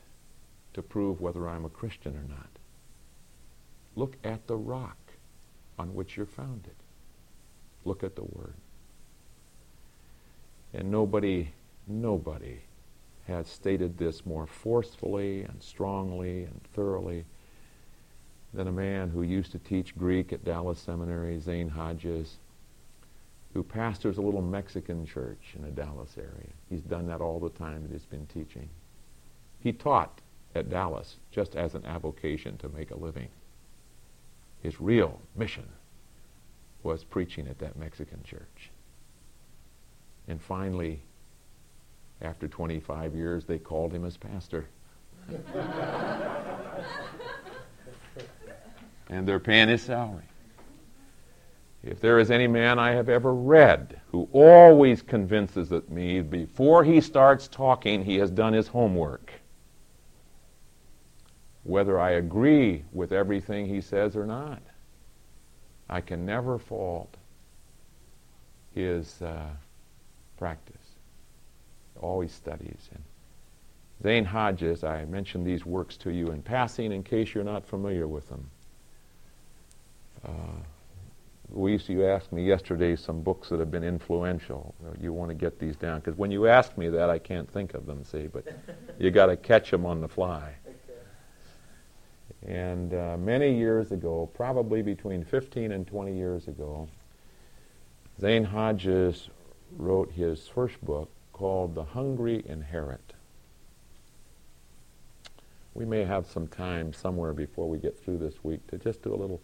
[0.72, 2.48] to prove whether I'm a Christian or not.
[3.94, 4.96] Look at the rock
[5.78, 6.74] on which you're founded.
[7.84, 8.54] Look at the Word.
[10.72, 11.50] And nobody,
[11.86, 12.60] nobody
[13.26, 17.26] has stated this more forcefully and strongly and thoroughly
[18.54, 22.38] than a man who used to teach Greek at Dallas Seminary, Zane Hodges,
[23.54, 26.52] who pastors a little Mexican church in the Dallas area.
[26.68, 28.68] He's done that all the time that he's been teaching.
[29.60, 30.20] He taught
[30.54, 33.28] at Dallas just as an avocation to make a living.
[34.62, 35.66] His real mission
[36.82, 38.70] was preaching at that Mexican church.
[40.28, 41.02] And finally,
[42.20, 44.66] after 25 years, they called him as pastor.
[49.08, 50.27] and they're paying his salary.
[51.88, 57.00] If there is any man I have ever read who always convinces me before he
[57.00, 59.32] starts talking, he has done his homework.
[61.64, 64.60] Whether I agree with everything he says or not,
[65.88, 67.16] I can never fault
[68.74, 69.48] his uh,
[70.36, 70.76] practice.
[72.00, 72.90] Always studies.
[72.92, 73.02] And
[74.02, 78.06] Zane Hodges, I mentioned these works to you in passing in case you're not familiar
[78.06, 78.50] with them.
[80.26, 80.62] Uh,
[81.50, 84.74] Luis, you asked me yesterday some books that have been influential.
[85.00, 87.74] You want to get these down because when you ask me that, I can't think
[87.74, 88.04] of them.
[88.04, 88.46] See, but
[88.98, 90.52] you got to catch them on the fly.
[92.46, 96.88] And uh, many years ago, probably between 15 and 20 years ago,
[98.20, 99.28] Zane Hodges
[99.76, 103.14] wrote his first book called The Hungry Inherit.
[105.74, 109.14] We may have some time somewhere before we get through this week to just do
[109.14, 109.40] a little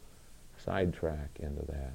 [0.64, 1.94] sidetrack into that.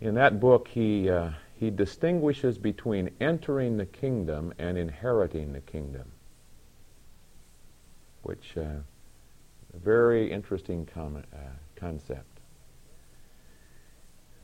[0.00, 6.12] In that book, he, uh, he distinguishes between entering the kingdom and inheriting the kingdom,
[8.22, 11.38] which uh, a very interesting com- uh,
[11.76, 12.24] concept.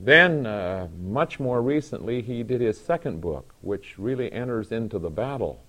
[0.00, 5.10] Then, uh, much more recently, he did his second book, which really enters into the
[5.10, 5.62] battle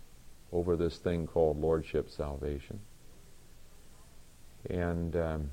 [0.51, 2.79] over this thing called Lordship Salvation.
[4.69, 5.49] And um,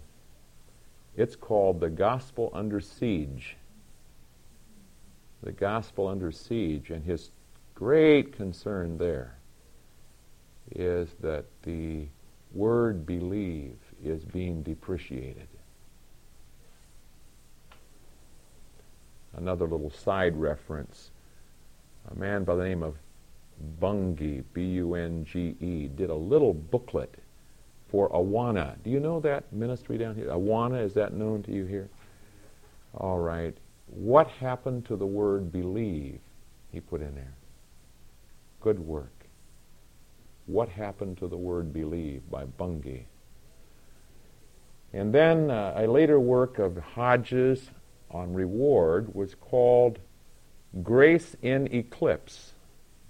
[1.16, 3.56] it's called The Gospel Under Siege.
[5.42, 6.90] The Gospel Under Siege.
[6.90, 7.30] And his
[7.74, 9.38] great concern there
[10.70, 12.06] is that the
[12.52, 15.48] word believe is being depreciated.
[19.36, 21.10] Another little side reference.
[22.10, 22.96] A man by the name of
[23.80, 27.14] Bunge, B U N G E, did a little booklet
[27.90, 28.76] for Awana.
[28.82, 30.28] Do you know that ministry down here?
[30.28, 31.88] Awana, is that known to you here?
[32.94, 33.56] All right.
[33.86, 36.20] What happened to the word believe?
[36.72, 37.34] He put in there.
[38.60, 39.12] Good work.
[40.46, 43.04] What happened to the word believe by Bunge?
[44.92, 47.70] And then uh, a later work of Hodges
[48.10, 49.98] on reward was called
[50.82, 52.52] Grace in Eclipse.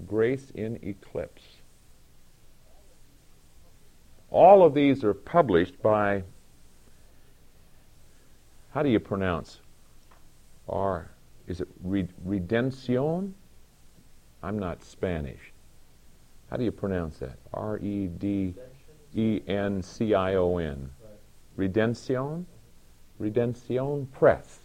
[0.06, 1.49] Grace in Eclipse.
[4.30, 6.22] All of these are published by,
[8.72, 9.60] how do you pronounce?
[10.68, 11.10] R,
[11.48, 13.32] is it Redencion?
[14.42, 15.52] I'm not Spanish.
[16.48, 17.38] How do you pronounce that?
[17.52, 18.54] R E D
[19.14, 20.90] E N C I O N.
[21.58, 22.44] Redencion?
[23.20, 24.60] Redencion Press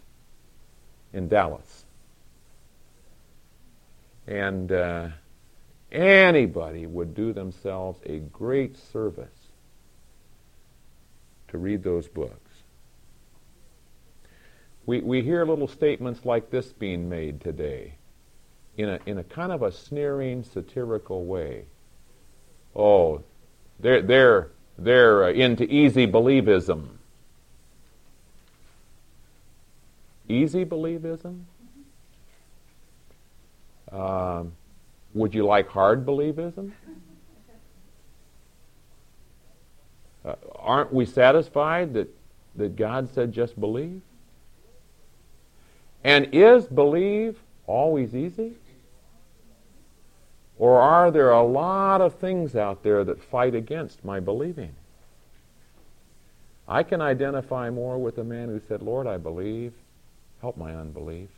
[1.12, 1.84] in Dallas.
[4.26, 5.08] And uh,
[5.92, 9.35] anybody would do themselves a great service
[11.48, 12.50] to read those books.
[14.84, 17.94] We, we hear little statements like this being made today
[18.76, 21.64] in a, in a kind of a sneering, satirical way.
[22.74, 23.22] Oh,
[23.80, 26.88] they're, they're, they're uh, into easy believism.
[30.28, 31.42] Easy believism?
[33.90, 34.52] Um,
[35.14, 36.72] would you like hard believism?
[40.24, 40.34] Uh,
[40.66, 42.08] aren't we satisfied that,
[42.56, 44.02] that God said just believe?
[46.04, 48.54] And is believe always easy?
[50.58, 54.74] Or are there a lot of things out there that fight against my believing?
[56.68, 59.72] I can identify more with a man who said, Lord, I believe,
[60.40, 61.28] help my unbelief.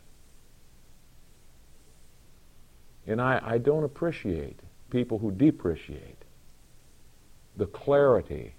[3.05, 4.59] And I, I don't appreciate
[4.89, 6.17] people who depreciate
[7.57, 8.53] the clarity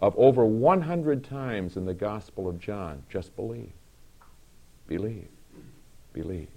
[0.00, 3.72] of over 100 times in the Gospel of John just believe,
[4.86, 5.28] believe,
[6.12, 6.48] believe.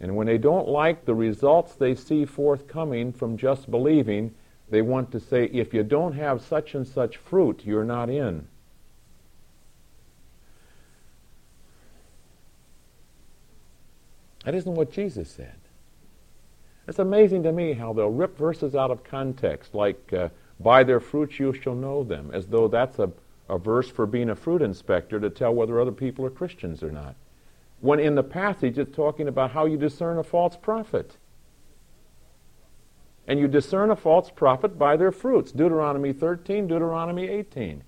[0.00, 4.34] And when they don't like the results they see forthcoming from just believing,
[4.70, 8.46] they want to say, if you don't have such and such fruit, you're not in.
[14.44, 15.56] That isn't what Jesus said.
[16.86, 20.28] It's amazing to me how they'll rip verses out of context, like, uh,
[20.60, 23.10] by their fruits you shall know them, as though that's a,
[23.48, 26.90] a verse for being a fruit inspector to tell whether other people are Christians or
[26.90, 27.16] not.
[27.80, 31.16] When in the passage it's talking about how you discern a false prophet.
[33.26, 35.50] And you discern a false prophet by their fruits.
[35.50, 37.82] Deuteronomy 13, Deuteronomy 18.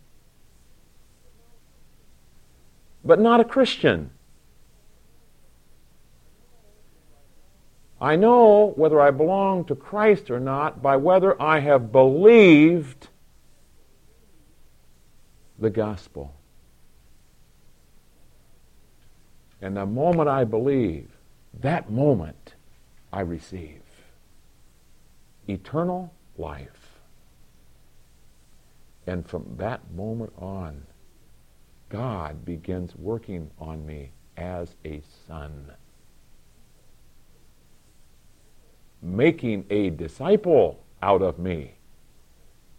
[3.04, 4.10] But not a Christian.
[8.00, 13.08] I know whether I belong to Christ or not by whether I have believed
[15.58, 16.34] the gospel.
[19.62, 21.08] And the moment I believe,
[21.60, 22.54] that moment
[23.12, 23.80] I receive
[25.48, 27.00] eternal life.
[29.06, 30.82] And from that moment on,
[31.88, 35.72] God begins working on me as a son.
[39.06, 41.74] Making a disciple out of me.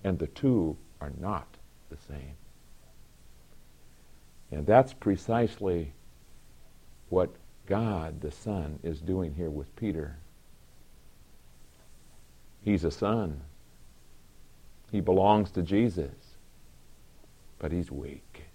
[0.04, 1.48] And the two are not
[1.90, 2.36] the same.
[4.52, 5.94] And that's precisely
[7.10, 7.30] what
[7.66, 10.18] God the Son is doing here with Peter.
[12.64, 13.42] He's a son.
[14.92, 16.36] He belongs to Jesus,
[17.60, 18.46] but he's weak.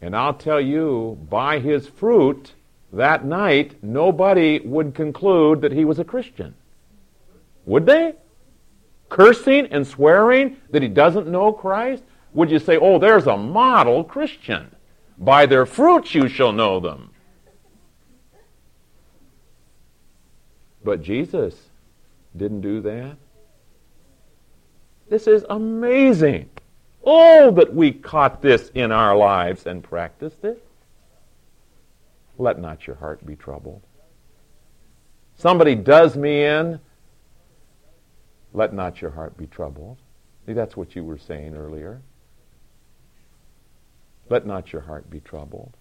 [0.00, 2.54] And I'll tell you, by his fruit,
[2.92, 6.54] that night, nobody would conclude that he was a Christian.
[7.64, 8.14] Would they?
[9.08, 12.02] Cursing and swearing that he doesn't know Christ?
[12.34, 14.74] Would you say, oh, there's a model Christian?
[15.18, 17.10] By their fruits you shall know them.
[20.84, 21.54] But Jesus
[22.36, 23.16] didn't do that.
[25.08, 26.48] This is amazing.
[27.04, 30.64] Oh, that we caught this in our lives and practiced it.
[32.38, 33.82] Let not your heart be troubled.
[35.36, 36.80] Somebody does me in,
[38.52, 39.98] let not your heart be troubled.
[40.46, 42.02] See, that's what you were saying earlier.
[44.28, 45.76] Let not your heart be troubled.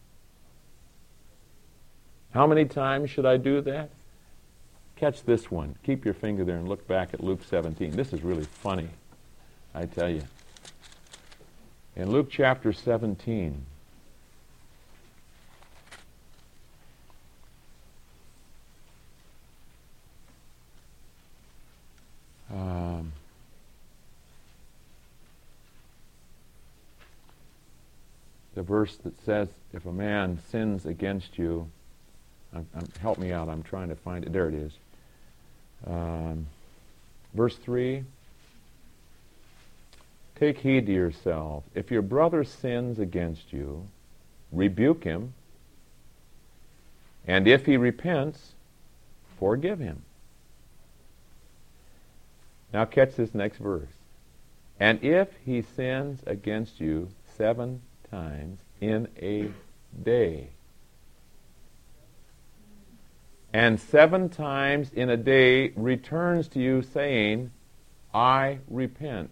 [2.31, 3.89] How many times should I do that?
[4.95, 5.75] Catch this one.
[5.83, 7.91] Keep your finger there and look back at Luke 17.
[7.91, 8.87] This is really funny,
[9.73, 10.23] I tell you.
[11.95, 13.65] In Luke chapter 17,
[22.51, 23.13] Um,
[28.55, 31.69] the verse that says, if a man sins against you,
[32.53, 34.33] I'm, I'm, help me out, I'm trying to find it.
[34.33, 34.73] There it is.
[35.87, 36.47] Um,
[37.33, 38.03] verse 3
[40.35, 41.63] Take heed to yourself.
[41.75, 43.87] If your brother sins against you,
[44.51, 45.33] rebuke him,
[47.27, 48.53] and if he repents,
[49.37, 50.01] forgive him.
[52.73, 53.91] Now catch this next verse.
[54.79, 59.51] And if he sins against you seven times in a
[60.03, 60.49] day,
[63.53, 67.51] and seven times in a day returns to you saying,
[68.13, 69.31] I repent,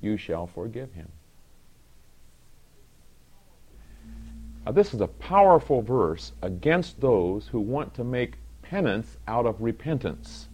[0.00, 1.10] you shall forgive him.
[4.64, 9.60] Now, this is a powerful verse against those who want to make penance out of
[9.60, 10.48] repentance.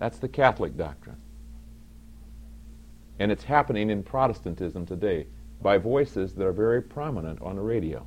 [0.00, 1.18] That's the Catholic doctrine.
[3.20, 5.26] And it's happening in Protestantism today
[5.60, 8.06] by voices that are very prominent on the radio.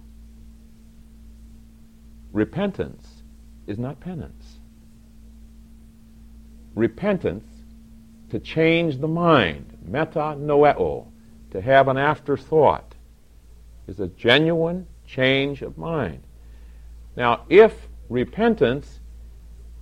[2.32, 3.22] Repentance
[3.68, 4.58] is not penance.
[6.74, 7.46] Repentance,
[8.32, 11.06] to change the mind, metanoeo,
[11.52, 12.96] to have an afterthought,
[13.88, 16.24] is a genuine change of mind.
[17.16, 19.00] Now, if repentance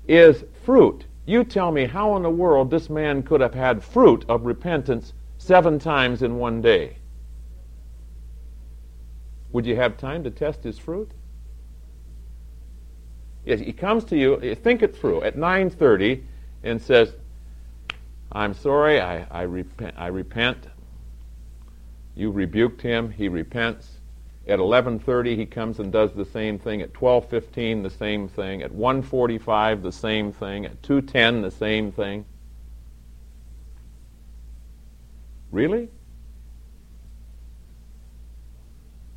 [0.09, 4.25] is fruit, you tell me how in the world this man could have had fruit
[4.27, 6.97] of repentance seven times in one day.
[9.51, 11.11] Would you have time to test his fruit?
[13.45, 16.23] Yes, he comes to you, think it through, at 9.30
[16.63, 17.15] and says,
[18.31, 20.67] I'm sorry, I, I, repent, I repent.
[22.15, 24.00] You rebuked him, he repents.
[24.47, 26.81] At 11:30 he comes and does the same thing.
[26.81, 28.63] At 12:15 the same thing.
[28.63, 30.65] At 1:45 the same thing.
[30.65, 32.25] At 2:10 the same thing.
[35.51, 35.89] Really?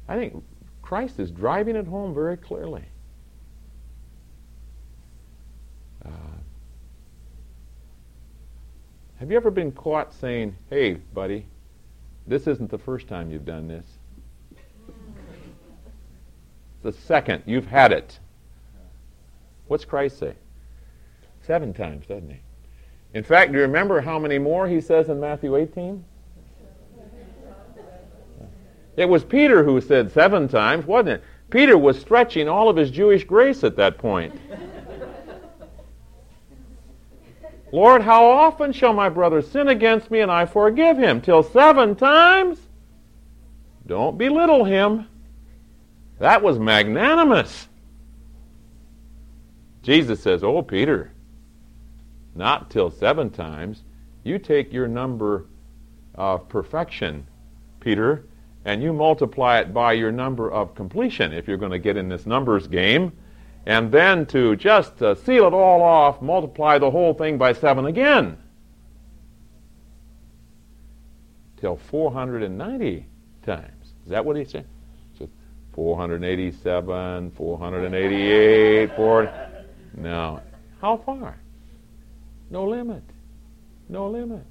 [0.08, 0.44] I think
[0.82, 2.84] Christ is driving it home very clearly.
[6.04, 6.10] Uh,
[9.16, 11.46] have you ever been caught saying, hey, buddy,
[12.26, 13.93] this isn't the first time you've done this?
[16.84, 18.18] The second, you've had it.
[19.68, 20.34] What's Christ say?
[21.46, 22.40] Seven times, doesn't he?
[23.14, 26.04] In fact, do you remember how many more he says in Matthew 18?
[28.98, 31.24] It was Peter who said seven times, wasn't it?
[31.48, 34.38] Peter was stretching all of his Jewish grace at that point.
[37.72, 41.22] Lord, how often shall my brother sin against me and I forgive him?
[41.22, 42.58] Till seven times?
[43.86, 45.06] Don't belittle him.
[46.18, 47.68] That was magnanimous.
[49.82, 51.12] Jesus says, Oh, Peter,
[52.34, 53.82] not till seven times.
[54.22, 55.46] You take your number
[56.14, 57.26] of perfection,
[57.80, 58.24] Peter,
[58.64, 62.08] and you multiply it by your number of completion if you're going to get in
[62.08, 63.12] this numbers game.
[63.66, 67.86] And then to just uh, seal it all off, multiply the whole thing by seven
[67.86, 68.38] again.
[71.58, 73.06] Till 490
[73.44, 73.92] times.
[74.04, 74.66] Is that what he said?
[75.74, 79.34] So 487, 488, 4.
[79.96, 80.40] No.
[80.80, 81.36] How far?
[82.50, 83.02] No limit.
[83.88, 84.44] No limit.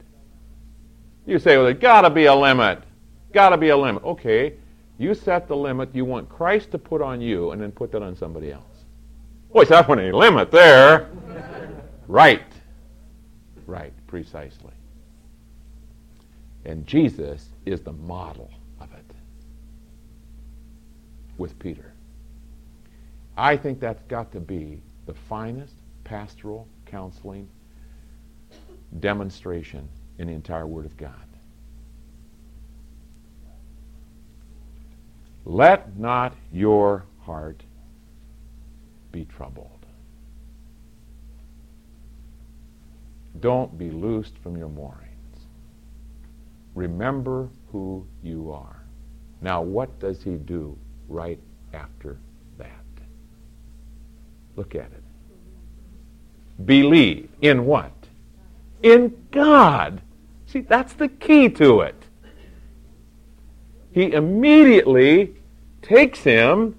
[1.25, 2.83] You say, well, there's got to be a limit.
[3.31, 4.03] Got to be a limit.
[4.03, 4.55] Okay,
[4.97, 8.03] you set the limit you want Christ to put on you and then put that
[8.03, 8.63] on somebody else.
[9.53, 11.09] Boy, that one a limit there.
[12.07, 12.43] right.
[13.65, 14.73] Right, precisely.
[16.65, 18.51] And Jesus is the model
[21.43, 21.91] with Peter.
[23.35, 25.73] I think that's got to be the finest
[26.05, 27.49] pastoral counseling
[29.01, 29.89] demonstration
[30.19, 31.11] in the entire Word of God.
[35.43, 37.61] Let not your heart
[39.11, 39.85] be troubled.
[43.41, 45.39] Don't be loosed from your moorings.
[46.73, 48.81] Remember who you are.
[49.41, 50.77] Now, what does he do
[51.07, 51.39] right
[51.73, 52.17] after
[52.57, 52.85] that?
[54.55, 55.03] Look at it.
[56.65, 57.91] Believe in what?
[58.81, 60.01] In God.
[60.45, 62.03] See, that's the key to it
[63.93, 65.35] he immediately
[65.81, 66.75] takes him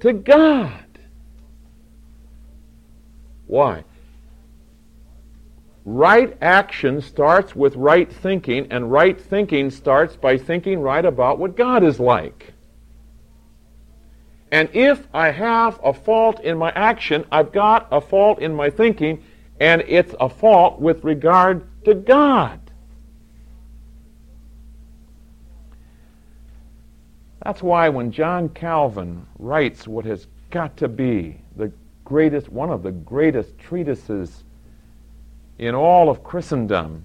[0.00, 0.84] to God.
[3.46, 3.84] Why?
[5.84, 11.56] Right action starts with right thinking, and right thinking starts by thinking right about what
[11.56, 12.52] God is like.
[14.52, 18.70] And if I have a fault in my action, I've got a fault in my
[18.70, 19.22] thinking,
[19.58, 22.60] and it's a fault with regard to God.
[27.42, 31.72] That's why when John Calvin writes what has got to be the
[32.04, 34.44] greatest, one of the greatest treatises
[35.58, 37.04] in all of Christendom,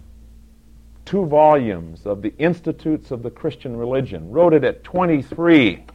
[1.05, 5.85] two volumes of the Institutes of the Christian Religion, wrote it at 23.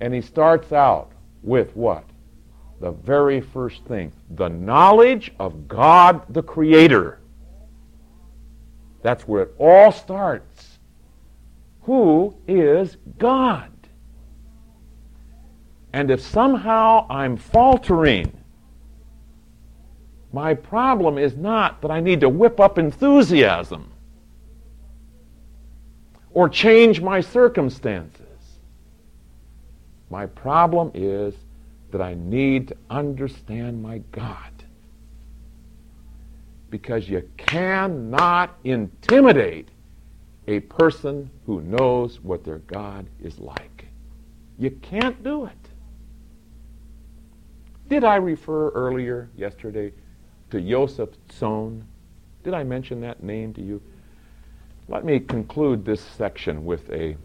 [0.00, 2.04] And he starts out with what?
[2.80, 7.18] The very first thing the knowledge of God the Creator.
[9.02, 10.78] That's where it all starts
[11.82, 13.70] who is God.
[15.92, 18.32] And if somehow I'm faltering,
[20.32, 23.90] my problem is not that I need to whip up enthusiasm
[26.32, 28.19] or change my circumstances.
[30.10, 31.34] My problem is
[31.92, 34.50] that I need to understand my God.
[36.68, 39.68] Because you cannot intimidate
[40.46, 43.86] a person who knows what their God is like.
[44.58, 45.52] You can't do it.
[47.88, 49.92] Did I refer earlier yesterday
[50.50, 51.82] to Joseph Tson?
[52.44, 53.82] Did I mention that name to you?
[54.88, 57.16] Let me conclude this section with a,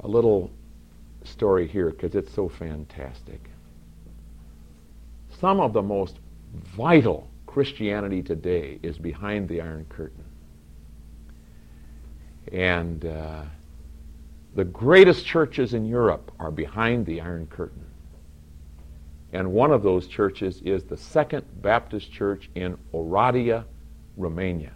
[0.00, 0.50] a little
[1.30, 3.40] story here because it's so fantastic.
[5.38, 6.18] Some of the most
[6.76, 10.24] vital Christianity today is behind the Iron Curtain.
[12.52, 13.42] And uh,
[14.54, 17.84] the greatest churches in Europe are behind the Iron Curtain.
[19.32, 23.64] And one of those churches is the Second Baptist Church in Oradea,
[24.16, 24.72] Romania.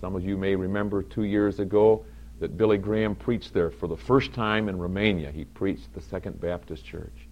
[0.00, 2.04] Some of you may remember two years ago
[2.40, 5.30] that Billy Graham preached there for the first time in Romania.
[5.30, 7.28] He preached the Second Baptist Church.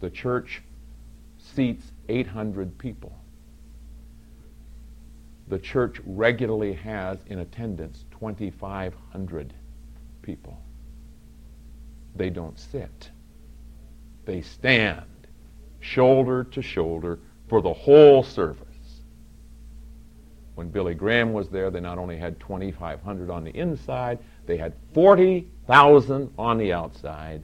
[0.00, 0.60] The church
[1.38, 3.16] seats 800 people.
[5.46, 9.54] The church regularly has in attendance 2,500
[10.22, 10.58] people.
[12.16, 13.10] They don't sit.
[14.24, 15.04] They stand
[15.80, 17.18] shoulder to shoulder
[17.48, 18.73] for the whole service.
[20.54, 24.74] When Billy Graham was there, they not only had 2,500 on the inside, they had
[24.92, 27.42] 40,000 on the outside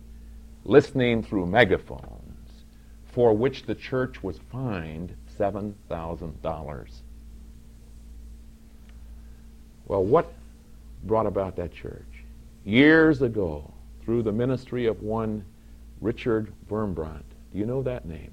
[0.65, 2.65] listening through megaphones,
[3.13, 6.91] for which the church was fined $7,000.
[9.87, 10.33] Well, what
[11.05, 12.05] brought about that church?
[12.65, 13.73] Years ago,
[14.05, 15.45] through the ministry of one
[16.01, 17.25] Richard Wurmbrand.
[17.53, 18.33] Do you know that name?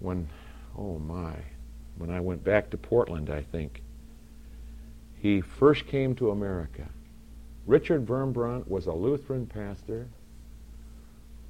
[0.00, 0.28] When,
[0.76, 1.36] oh my,
[1.98, 3.82] when I went back to Portland, I think,
[5.20, 6.88] he first came to America.
[7.66, 10.06] Richard Wurmbrand was a Lutheran pastor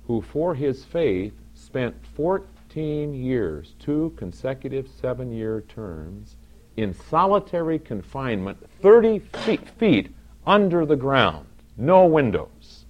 [0.06, 6.36] who, for his faith, spent 14 years, two consecutive seven year terms,
[6.76, 10.14] in solitary confinement, 30 feet, feet
[10.46, 12.84] under the ground, no windows.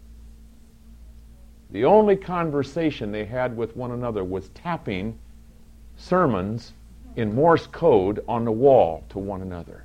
[1.71, 5.19] The only conversation they had with one another was tapping
[5.97, 6.73] sermons
[7.17, 9.85] in Morse code on the wall to one another.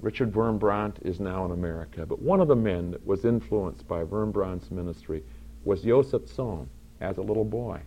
[0.00, 4.04] Richard Wurmbrand is now in America, but one of the men that was influenced by
[4.04, 5.22] Wurmbrand's ministry
[5.64, 6.66] was Josef Tson
[7.00, 7.80] as a little boy.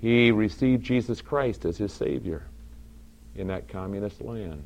[0.00, 2.44] He received Jesus Christ as his Savior
[3.34, 4.64] in that communist land.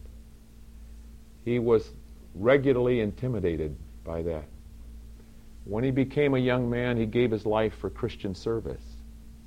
[1.44, 1.90] He was
[2.34, 4.44] regularly intimidated by that.
[5.64, 8.95] When he became a young man, he gave his life for Christian service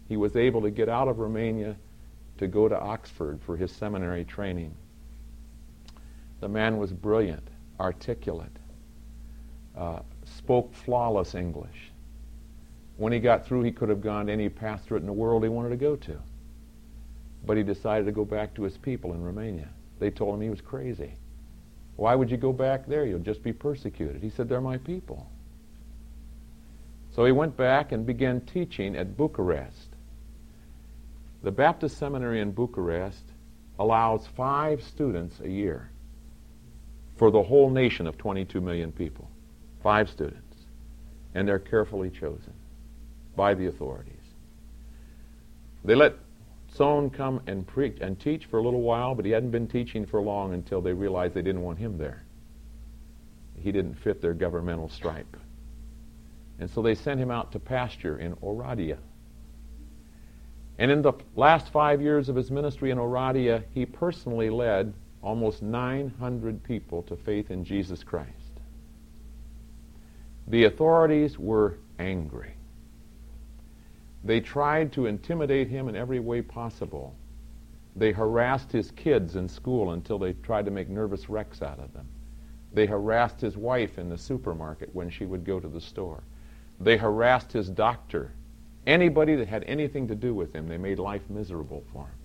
[0.10, 1.78] he was able to get out of Romania
[2.40, 4.74] to go to Oxford for his seminary training.
[6.42, 7.48] The man was brilliant,
[7.80, 8.52] articulate,
[9.78, 11.92] uh, spoke flawless English.
[12.98, 15.50] When he got through, he could have gone to any pastorate in the world he
[15.50, 16.18] wanted to go to.
[17.46, 19.70] But he decided to go back to his people in Romania.
[20.00, 21.14] They told him he was crazy.
[21.98, 23.06] Why would you go back there?
[23.06, 24.22] You'll just be persecuted.
[24.22, 25.30] He said, They're my people.
[27.12, 29.89] So he went back and began teaching at Bucharest.
[31.42, 33.24] The Baptist Seminary in Bucharest
[33.78, 35.90] allows five students a year
[37.18, 39.30] for the whole nation of 22 million people.
[39.82, 40.56] Five students.
[41.34, 42.54] And they're carefully chosen
[43.36, 44.16] by the authorities.
[45.86, 46.16] They let
[46.74, 50.06] Tson come and preach and teach for a little while, but he hadn't been teaching
[50.06, 52.24] for long until they realized they didn't want him there.
[53.56, 55.38] He didn't fit their governmental stripe.
[56.60, 58.98] And so they sent him out to pasture in Oradea.
[60.80, 65.62] And in the last five years of his ministry in Oradea, he personally led almost
[65.62, 68.32] 900 people to faith in Jesus Christ.
[70.48, 72.54] The authorities were angry.
[74.24, 77.14] They tried to intimidate him in every way possible.
[77.98, 81.92] They harassed his kids in school until they tried to make nervous wrecks out of
[81.92, 82.08] them.
[82.72, 86.24] They harassed his wife in the supermarket when she would go to the store.
[86.80, 88.32] They harassed his doctor
[88.88, 92.16] Anybody that had anything to do with him, they made life miserable for him.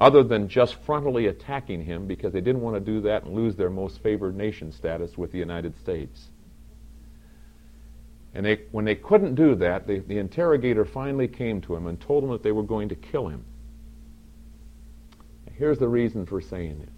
[0.00, 3.54] Other than just frontally attacking him because they didn't want to do that and lose
[3.54, 6.28] their most favored nation status with the United States.
[8.34, 12.00] And they, when they couldn't do that, they, the interrogator finally came to him and
[12.00, 13.44] told him that they were going to kill him.
[15.56, 16.88] Here's the reason for saying this.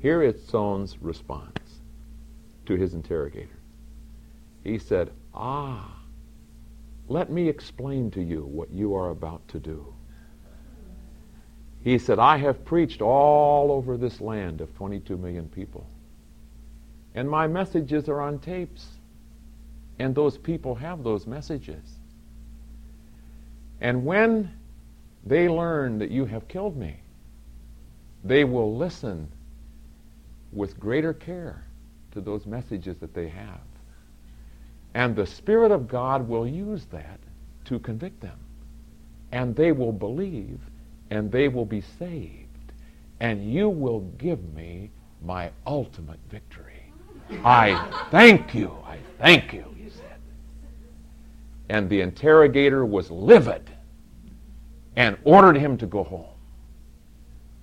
[0.00, 1.80] Here is Tson's response
[2.66, 3.48] to his interrogator.
[4.62, 5.93] He said, Ah,
[7.08, 9.94] let me explain to you what you are about to do.
[11.82, 15.86] He said, I have preached all over this land of 22 million people.
[17.14, 18.86] And my messages are on tapes.
[19.98, 21.98] And those people have those messages.
[23.80, 24.50] And when
[25.26, 26.96] they learn that you have killed me,
[28.24, 29.28] they will listen
[30.52, 31.64] with greater care
[32.12, 33.60] to those messages that they have.
[34.94, 37.18] And the Spirit of God will use that
[37.66, 38.38] to convict them.
[39.32, 40.60] And they will believe
[41.10, 42.72] and they will be saved.
[43.20, 44.90] And you will give me
[45.22, 46.92] my ultimate victory.
[47.44, 48.76] I thank you.
[48.86, 50.18] I thank you, he said.
[51.68, 53.70] And the interrogator was livid
[54.96, 56.26] and ordered him to go home.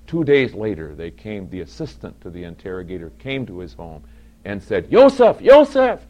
[0.07, 4.03] Two days later, they came, the assistant to the interrogator came to his home
[4.43, 6.01] and said, Joseph, Joseph,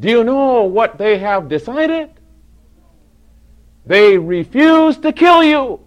[0.00, 2.10] do you know what they have decided?
[3.86, 5.80] They refuse to kill you.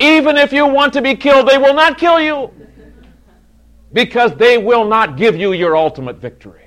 [0.00, 2.50] Even if you want to be killed, they will not kill you
[3.92, 6.58] because they will not give you your ultimate victory.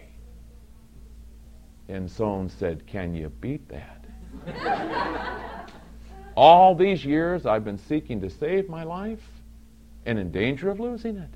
[1.90, 4.06] And Tson said, Can you beat that?
[6.38, 9.24] All these years I've been seeking to save my life
[10.06, 11.30] and in danger of losing it.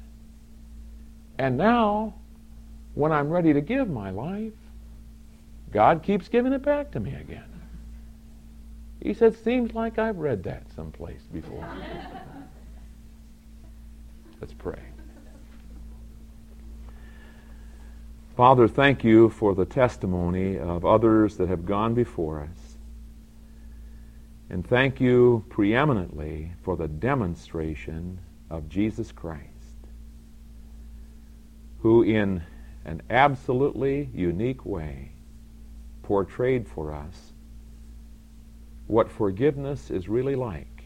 [1.37, 2.15] And now,
[2.93, 4.53] when I'm ready to give my life,
[5.71, 7.43] God keeps giving it back to me again.
[9.01, 11.67] He said, Seems like I've read that someplace before.
[14.41, 14.79] Let's pray.
[18.35, 22.77] Father, thank you for the testimony of others that have gone before us.
[24.49, 28.19] And thank you preeminently for the demonstration
[28.49, 29.43] of Jesus Christ,
[31.79, 32.41] who in
[32.89, 35.11] an absolutely unique way
[36.01, 37.33] portrayed for us
[38.87, 40.85] what forgiveness is really like,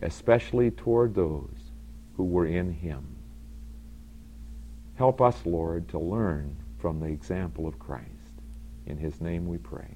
[0.00, 1.72] especially toward those
[2.16, 3.16] who were in Him.
[4.94, 8.06] Help us, Lord, to learn from the example of Christ.
[8.86, 9.93] In His name we pray.